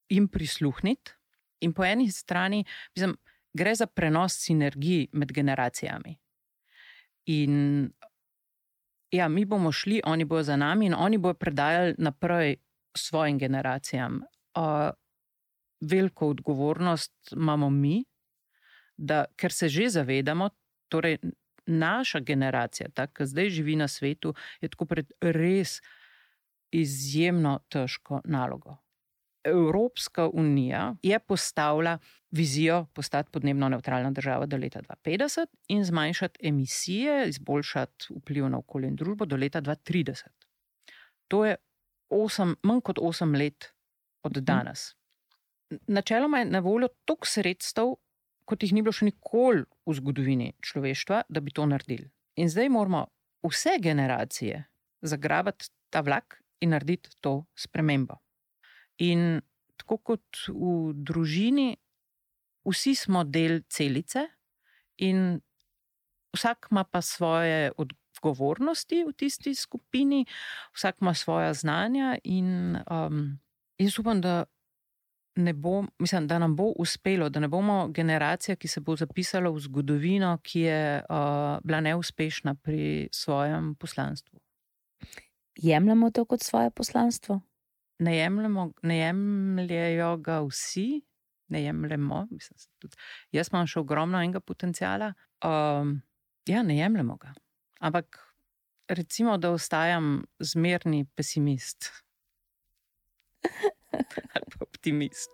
jim 0.09 0.29
prisluhniti. 0.29 1.13
In 1.61 1.73
po 1.73 1.85
eni 1.85 2.11
strani 2.13 2.65
mislim, 2.97 3.17
gre 3.55 3.75
za 3.75 3.87
prenos 3.87 4.37
sinergij 4.39 5.09
med 5.13 5.33
generacijami. 5.33 6.17
In 7.27 7.91
ja, 9.11 9.29
mi 9.29 9.45
bomo 9.45 9.73
šli, 9.73 10.01
oni 10.05 10.25
bodo 10.25 10.43
za 10.43 10.57
nami, 10.57 10.87
in 10.87 10.95
oni 10.95 11.19
bodo 11.19 11.39
predajali 11.39 11.95
naprej 11.99 12.57
svojim 12.99 13.39
generacijam. 13.39 14.23
Uh, 14.55 14.91
veliko 15.81 16.29
odgovornost 16.29 17.13
imamo 17.33 17.71
mi, 17.71 18.05
da, 18.97 19.25
ker 19.37 19.53
se 19.53 19.69
že 19.69 19.89
zavedamo, 19.89 20.49
torej 20.89 21.19
naša 21.67 22.21
generacija, 22.21 22.89
ta, 22.95 23.07
ki 23.07 23.27
zdaj 23.27 23.51
živi 23.51 23.77
na 23.77 23.89
svetu, 23.89 24.35
je 24.61 24.69
tako 24.69 24.87
pred 24.87 25.13
res 25.21 25.81
izjemno 26.73 27.59
težko 27.69 28.21
nalogo. 28.25 28.77
Evropska 29.45 30.29
unija 30.29 30.95
je 31.03 31.19
postavila 31.19 31.99
vizijo 32.31 32.87
postati 32.95 33.31
podnebno 33.31 33.69
neutralna 33.69 34.11
država 34.11 34.47
do 34.47 34.57
leta 34.57 34.81
2050 34.81 35.47
in 35.69 35.85
zmanjšati 35.85 36.49
emisije, 36.49 37.29
izboljšati 37.29 38.07
vpliv 38.17 38.49
na 38.49 38.59
okolje 38.59 38.89
in 38.89 38.97
družbo 38.97 39.25
do 39.25 39.37
leta 39.37 39.63
2030. 39.63 40.23
To 41.29 41.45
je 41.45 41.57
osem, 42.11 42.57
manj 42.63 42.83
kot 42.85 42.99
8 42.99 43.37
let 43.39 43.73
od 44.23 44.37
mhm. 44.37 44.45
danes. 44.45 44.95
Načeloma 45.87 46.39
je 46.39 46.45
na 46.45 46.59
voljo 46.59 46.89
toliko 47.05 47.27
sredstev, 47.27 47.95
kot 48.45 48.63
jih 48.63 48.75
ni 48.77 48.83
bilo 48.83 48.93
še 48.93 49.09
nikoli 49.09 49.65
v 49.87 49.95
zgodovini 49.97 50.53
človeštva, 50.61 51.25
da 51.29 51.41
bi 51.41 51.53
to 51.55 51.67
naredili. 51.67 52.11
In 52.37 52.51
zdaj 52.53 52.69
moramo 52.69 53.07
vse 53.47 53.79
generacije 53.83 54.65
zagrabiti 55.03 55.71
ta 55.91 56.01
vlak 56.01 56.41
in 56.61 56.75
narediti 56.75 57.11
to 57.21 57.45
spremembo. 57.57 58.19
In 58.99 59.41
tako 59.81 59.99
kot 59.99 60.45
v 60.49 60.93
družini, 60.95 61.75
vsi 62.69 62.95
smo 62.95 63.25
del 63.25 63.63
celice, 63.69 64.29
in 64.97 65.41
vsak 66.35 66.69
ima 66.71 66.85
pa 66.85 67.03
svoje 67.03 67.73
odgovornosti 67.77 68.04
v 68.23 69.13
tisti 69.17 69.55
skupini, 69.55 70.27
vsak 70.75 71.01
ima 71.01 71.15
svoja 71.15 71.55
znanja 71.55 72.19
in 72.25 72.77
um, 72.91 73.39
jaz 73.79 73.99
upam, 73.99 74.21
da. 74.21 74.45
Bo, 75.35 75.83
mislim, 75.99 76.29
da 76.31 76.39
nam 76.39 76.53
bo 76.57 76.69
uspelo, 76.79 77.27
da 77.29 77.41
ne 77.41 77.49
bomo 77.49 77.89
generacija, 77.91 78.55
ki 78.57 78.69
se 78.69 78.81
bo 78.81 78.95
zapisala 78.97 79.51
v 79.51 79.59
zgodovino, 79.59 80.39
ki 80.43 80.61
je 80.61 81.03
uh, 81.03 81.59
bila 81.65 81.81
neuspešna 81.81 82.55
pri 82.55 83.09
svojem 83.13 83.75
poslanstvu. 83.75 84.39
Jemljemo 85.57 86.11
to 86.11 86.25
kot 86.25 86.43
svoje 86.43 86.71
poslanstvo? 86.71 87.41
Ne, 87.99 88.17
jemljemo, 88.17 88.73
ne 88.83 88.99
jemljajo 88.99 90.17
ga 90.17 90.41
vsi, 90.41 91.03
ne 91.49 91.63
jemljemo. 91.65 92.27
Mislim, 92.31 92.59
tudi, 92.79 92.97
jaz 93.33 93.51
imam 93.53 93.67
še 93.67 93.81
ogromno 93.81 94.19
enega 94.23 94.41
potencijala. 94.41 95.13
Um, 95.45 96.01
ja, 96.47 96.63
ne 96.63 96.79
jemljemo 96.79 97.17
ga. 97.17 97.35
Ampak 97.85 98.19
recimo, 98.89 99.37
da 99.39 99.51
ostajam 99.51 100.25
zmerni 100.41 101.07
pesimist 101.17 101.91
ali 104.35 104.57
optimist. 104.61 105.31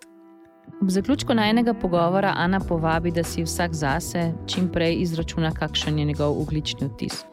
V 0.82 0.90
zaključku 0.90 1.34
najnega 1.34 1.74
pogovora 1.74 2.32
Ana 2.36 2.60
povabi, 2.60 3.10
da 3.10 3.24
si 3.24 3.42
vsak 3.42 3.74
zase 3.74 4.32
čim 4.46 4.68
prej 4.72 4.96
izračuna, 5.00 5.52
kakšen 5.54 5.98
je 5.98 6.04
njegov 6.04 6.42
uglični 6.42 6.88
vtis. 6.88 7.24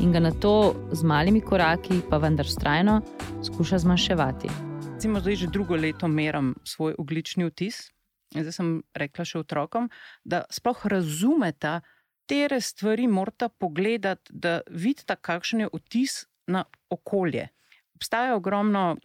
In 0.00 0.12
ga 0.12 0.20
na 0.20 0.30
to 0.30 0.74
z 0.92 1.04
malimi 1.04 1.40
koraki, 1.40 2.00
pa 2.10 2.16
vendar 2.16 2.48
strajno, 2.48 3.00
skuša 3.44 3.78
zmanjševati. 3.78 4.48
Recimo, 4.92 5.20
zdaj 5.20 5.36
že 5.36 5.46
drugo 5.52 5.76
leto 5.76 6.08
merim 6.08 6.54
svoj 6.64 6.94
uglični 6.98 7.44
vtis. 7.44 7.90
Zdaj 8.32 8.52
sem 8.52 8.82
rekla 8.96 9.24
še 9.24 9.44
otrokom, 9.44 9.90
da 10.24 10.44
sploh 10.50 10.86
razumeta, 10.86 11.80
katere 12.22 12.60
stvari 12.60 13.06
morata 13.06 13.48
pogledati, 13.48 14.32
da 14.32 14.60
vidita, 14.70 15.16
kakšen 15.16 15.60
je 15.60 15.68
vtis 15.72 16.26
na 16.46 16.64
okolje. 16.90 17.48
Obstaja 17.94 18.36
ogromno 18.36 18.96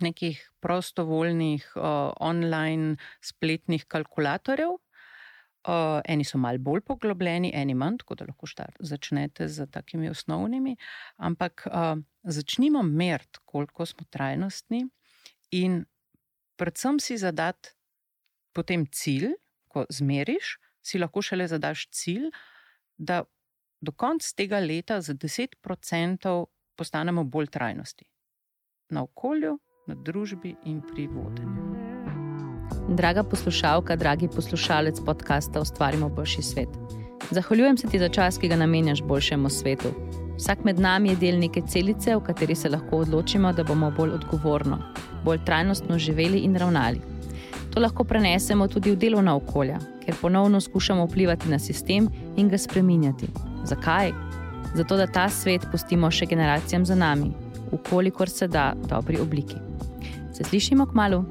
nekih 0.00 0.50
prostovoljnih 0.60 1.72
uh, 1.76 1.82
online 2.20 2.96
spletnih 3.20 3.84
kalkulatorjev. 3.84 4.70
Uh, 5.68 6.00
eni 6.04 6.24
so 6.24 6.38
malo 6.38 6.58
bolj 6.58 6.80
poglobljeni, 6.80 7.50
eni 7.54 7.74
manj, 7.74 7.98
tako 7.98 8.14
da 8.14 8.28
lahko 8.28 8.46
štar, 8.46 8.76
začnete 8.80 9.48
z 9.48 9.66
takimi 9.66 10.08
osnovnimi. 10.08 10.76
Ampak 11.16 11.66
uh, 11.66 11.98
začnimo 12.22 12.82
meriti, 12.82 13.42
koliko 13.44 13.86
smo 13.86 14.06
trajnostni, 14.10 14.86
in 15.50 15.84
predvsem 16.56 17.00
si 17.00 17.18
zadati 17.18 17.74
potem 18.54 18.86
cilj, 18.86 19.34
ko 19.68 19.84
zmeriš, 19.90 20.56
si 20.88 20.98
lahko 20.98 21.22
šele 21.22 21.48
zadaš 21.48 21.88
cilj, 21.92 22.30
da 22.96 23.22
do 23.80 23.92
konca 23.92 24.34
tega 24.36 24.58
leta 24.58 25.00
za 25.00 25.14
10% 25.14 26.44
postanemo 26.76 27.24
bolj 27.24 27.46
trajnosti 27.46 28.08
na 28.90 29.02
okolju, 29.02 29.58
na 29.86 29.94
družbi 29.94 30.54
in 30.64 30.80
pri 30.92 31.06
vodenju. 31.06 31.68
Draga 32.96 33.22
poslušalka, 33.24 33.96
dragi 33.96 34.28
poslušalec 34.34 35.00
podcasta 35.06 35.60
Ustvarimo 35.60 36.08
boljši 36.08 36.42
svet. 36.42 36.68
Zahvaljujem 37.30 37.76
se 37.76 37.88
ti 37.88 37.98
za 37.98 38.08
čas, 38.08 38.38
ki 38.38 38.48
ga 38.48 38.56
namenjaš 38.56 39.02
boljšemu 39.02 39.50
svetu. 39.50 39.92
Vsak 40.36 40.64
med 40.64 40.80
nami 40.80 41.08
je 41.08 41.16
del 41.16 41.38
neke 41.40 41.62
celice, 41.68 42.16
v 42.16 42.22
kateri 42.24 42.54
se 42.54 42.68
lahko 42.68 43.02
odločimo, 43.04 43.52
da 43.52 43.64
bomo 43.64 43.90
bolj 43.90 44.14
odgovorno, 44.20 44.78
bolj 45.24 45.44
trajnostno 45.44 45.98
živeli 45.98 46.38
in 46.38 46.56
ravnali. 46.56 47.17
To 47.74 47.80
lahko 47.80 48.04
prenesemo 48.04 48.68
tudi 48.68 48.90
v 48.90 48.96
delovna 48.96 49.36
okolja, 49.36 49.78
ker 50.04 50.14
ponovno 50.20 50.60
skušamo 50.60 51.04
vplivati 51.06 51.48
na 51.48 51.58
sistem 51.58 52.08
in 52.36 52.48
ga 52.48 52.58
spreminjati. 52.58 53.28
Zakaj? 53.64 54.12
Zato, 54.74 54.96
da 54.96 55.06
ta 55.06 55.28
svet 55.28 55.66
pustimo 55.72 56.10
še 56.10 56.26
generacijam 56.26 56.84
za 56.86 56.94
nami, 56.94 57.32
ukolikor 57.72 58.28
se 58.28 58.48
da 58.48 58.72
v 58.76 58.88
dobri 58.88 59.20
obliki. 59.20 59.56
Se 60.32 60.44
slišimo 60.44 60.86
k 60.86 60.94
malu. 60.94 61.24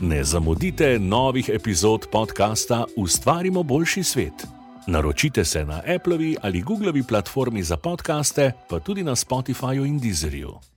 Ne 0.00 0.24
zamudite 0.24 0.98
novih 0.98 1.48
epizod 1.54 2.06
podcasta 2.12 2.84
Ustvarimo 2.96 3.62
boljši 3.62 4.02
svet. 4.02 4.46
Naročite 4.86 5.44
se 5.44 5.64
na 5.64 5.80
Applevi 5.96 6.36
ali 6.42 6.62
Googlovi 6.62 7.02
platformi 7.02 7.62
za 7.62 7.76
podkaste, 7.76 8.52
pa 8.68 8.80
tudi 8.80 9.02
na 9.02 9.16
Spotifyju 9.16 9.86
in 9.86 9.98
Deezerju. 9.98 10.75